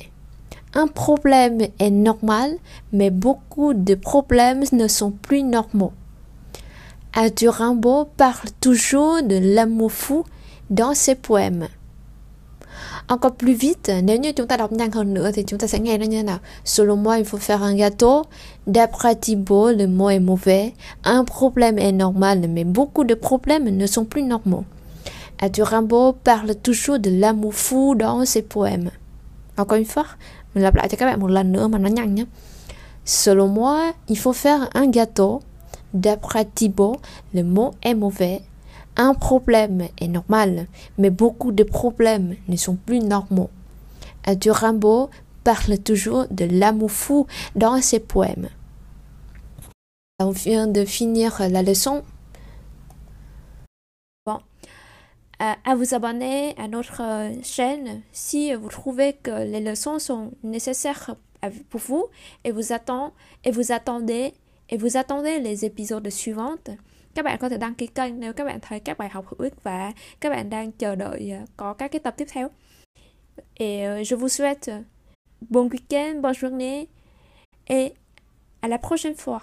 Un 0.74 0.86
problème 0.86 1.60
est 1.78 1.90
normal, 1.90 2.56
mais 2.92 3.10
beaucoup 3.10 3.74
de 3.74 3.94
problèmes 3.94 4.64
ne 4.72 4.88
sont 4.88 5.10
plus 5.10 5.42
normaux. 5.42 5.92
Arthur 7.12 7.54
Rimbaud 7.54 8.08
parle 8.16 8.50
toujours 8.60 9.22
de 9.22 9.38
l'amour 9.54 9.92
fou 9.92 10.24
dans 10.70 10.94
ses 10.94 11.14
poèmes. 11.14 11.68
Encore 13.08 13.34
plus 13.34 13.54
vite, 13.54 13.90
nếu 14.02 14.16
như 14.16 14.32
chúng 14.32 14.46
ta 14.46 14.56
đọc 14.56 14.72
nhanh 14.72 14.90
hơn 14.90 15.14
nữa 15.14 15.30
thì 15.34 15.42
chúng 15.46 15.58
ta 15.58 15.66
sẽ 15.66 15.78
nghe 15.78 16.22
nó. 16.22 16.38
Selon 16.64 17.02
moi, 17.02 17.18
il 17.18 17.24
faut 17.24 17.40
faire 17.40 17.62
un 17.62 17.74
gâteau. 17.74 18.24
D'après 18.66 19.14
Thibault, 19.14 19.70
le 19.72 19.86
mot 19.86 20.10
est 20.10 20.20
mauvais. 20.20 20.72
Un 21.04 21.24
problème 21.24 21.78
est 21.78 21.92
normal, 21.92 22.48
mais 22.48 22.64
beaucoup 22.64 23.04
de 23.04 23.14
problèmes 23.14 23.76
ne 23.76 23.86
sont 23.86 24.04
plus 24.04 24.22
normaux. 24.22 24.64
Arthur 25.42 25.68
Rimbaud 25.68 26.12
parle 26.12 26.54
toujours 26.54 26.98
de 26.98 27.10
l'amour 27.10 27.54
fou 27.54 27.94
dans 27.94 28.26
ses 28.26 28.42
poèmes. 28.42 28.90
Encore 29.56 29.78
une 29.78 29.86
fois, 29.86 30.06
mình 30.54 30.64
lặp 30.64 30.74
lại 30.74 30.88
cho 30.88 30.96
các 30.96 31.06
bạn 31.06 31.20
một 31.20 31.30
lần. 31.30 31.52
Selon 33.04 33.54
moi, 33.54 33.92
il 34.06 34.16
faut 34.16 34.36
faire 34.36 34.68
un 34.74 34.90
gâteau. 34.90 35.40
D'après 35.92 36.44
Thibault, 36.54 37.00
le 37.32 37.42
mot 37.42 37.74
est 37.82 37.94
mauvais. 37.94 38.42
Un 38.96 39.14
problème 39.14 39.88
est 39.98 40.08
normal, 40.08 40.66
mais 40.98 41.10
beaucoup 41.10 41.52
de 41.52 41.64
problèmes 41.64 42.36
ne 42.48 42.56
sont 42.56 42.76
plus 42.76 43.00
normaux. 43.00 43.50
Arthur 44.24 44.54
Rimbaud 44.54 45.10
parle 45.42 45.78
toujours 45.78 46.26
de 46.30 46.44
l'amour 46.44 46.90
fou 46.90 47.26
dans 47.56 47.80
ses 47.80 48.00
poèmes. 48.00 48.48
On 50.18 50.30
vient 50.30 50.66
de 50.66 50.84
finir 50.84 51.40
la 51.48 51.62
leçon. 51.62 52.02
Bon, 54.26 54.34
euh, 54.34 54.38
à 55.40 55.74
vous 55.74 55.94
abonner 55.94 56.54
à 56.58 56.68
notre 56.68 57.32
chaîne 57.42 58.02
si 58.12 58.54
vous 58.54 58.68
trouvez 58.68 59.14
que 59.14 59.30
les 59.30 59.60
leçons 59.60 59.98
sont 59.98 60.32
nécessaires 60.42 61.16
pour 61.70 61.80
vous 61.80 62.08
et 62.44 62.52
vous, 62.52 62.72
attend, 62.72 63.14
et 63.42 63.50
vous 63.50 63.72
attendez 63.72 64.34
et 64.68 64.76
vous 64.76 64.98
attendez 64.98 65.40
les 65.40 65.64
épisodes 65.64 66.10
suivants. 66.10 66.58
Các 67.14 67.24
bạn 67.24 67.38
có 67.40 67.48
thể 67.48 67.56
đăng 67.56 67.74
ký 67.74 67.86
kênh 67.86 68.20
nếu 68.20 68.32
các 68.32 68.44
bạn 68.44 68.58
thấy 68.62 68.80
các 68.80 68.98
bài 68.98 69.08
học 69.08 69.26
hữu 69.28 69.40
ích 69.40 69.62
và 69.62 69.92
các 70.20 70.30
bạn 70.30 70.50
đang 70.50 70.72
chờ 70.72 70.94
đợi 70.94 71.32
có 71.56 71.74
các 71.74 71.92
cái 71.92 72.00
tập 72.00 72.14
tiếp 72.16 72.26
theo. 72.32 72.48
Et 73.54 74.06
je 74.06 74.16
vous 74.16 74.32
souhaite 74.32 74.82
bon 75.40 75.68
week-end, 75.68 76.20
bonne 76.20 76.34
journée 76.34 76.86
et 77.64 77.92
à 78.60 78.68
la 78.68 78.78
prochaine 78.78 79.14
fois. 79.14 79.40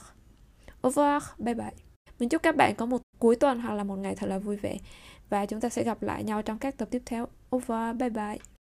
Au 0.82 0.92
revoir, 0.92 1.24
bye 1.38 1.56
bye. 1.56 1.72
Mình 2.20 2.30
chúc 2.30 2.44
các 2.44 2.56
bạn 2.56 2.76
có 2.76 2.86
một 2.86 3.02
cuối 3.20 3.36
tuần 3.36 3.60
hoặc 3.60 3.74
là 3.74 3.84
một 3.84 3.96
ngày 3.96 4.16
thật 4.16 4.28
là 4.28 4.38
vui 4.38 4.56
vẻ 4.56 4.78
và 5.30 5.46
chúng 5.46 5.62
ta 5.62 5.70
sẽ 5.70 5.84
gặp 5.84 6.02
lại 6.02 6.24
nhau 6.24 6.42
trong 6.42 6.58
các 6.58 6.78
tập 6.78 6.88
tiếp 6.92 7.02
theo. 7.06 7.28
over 7.56 7.96
bye 7.96 8.10
bye. 8.10 8.57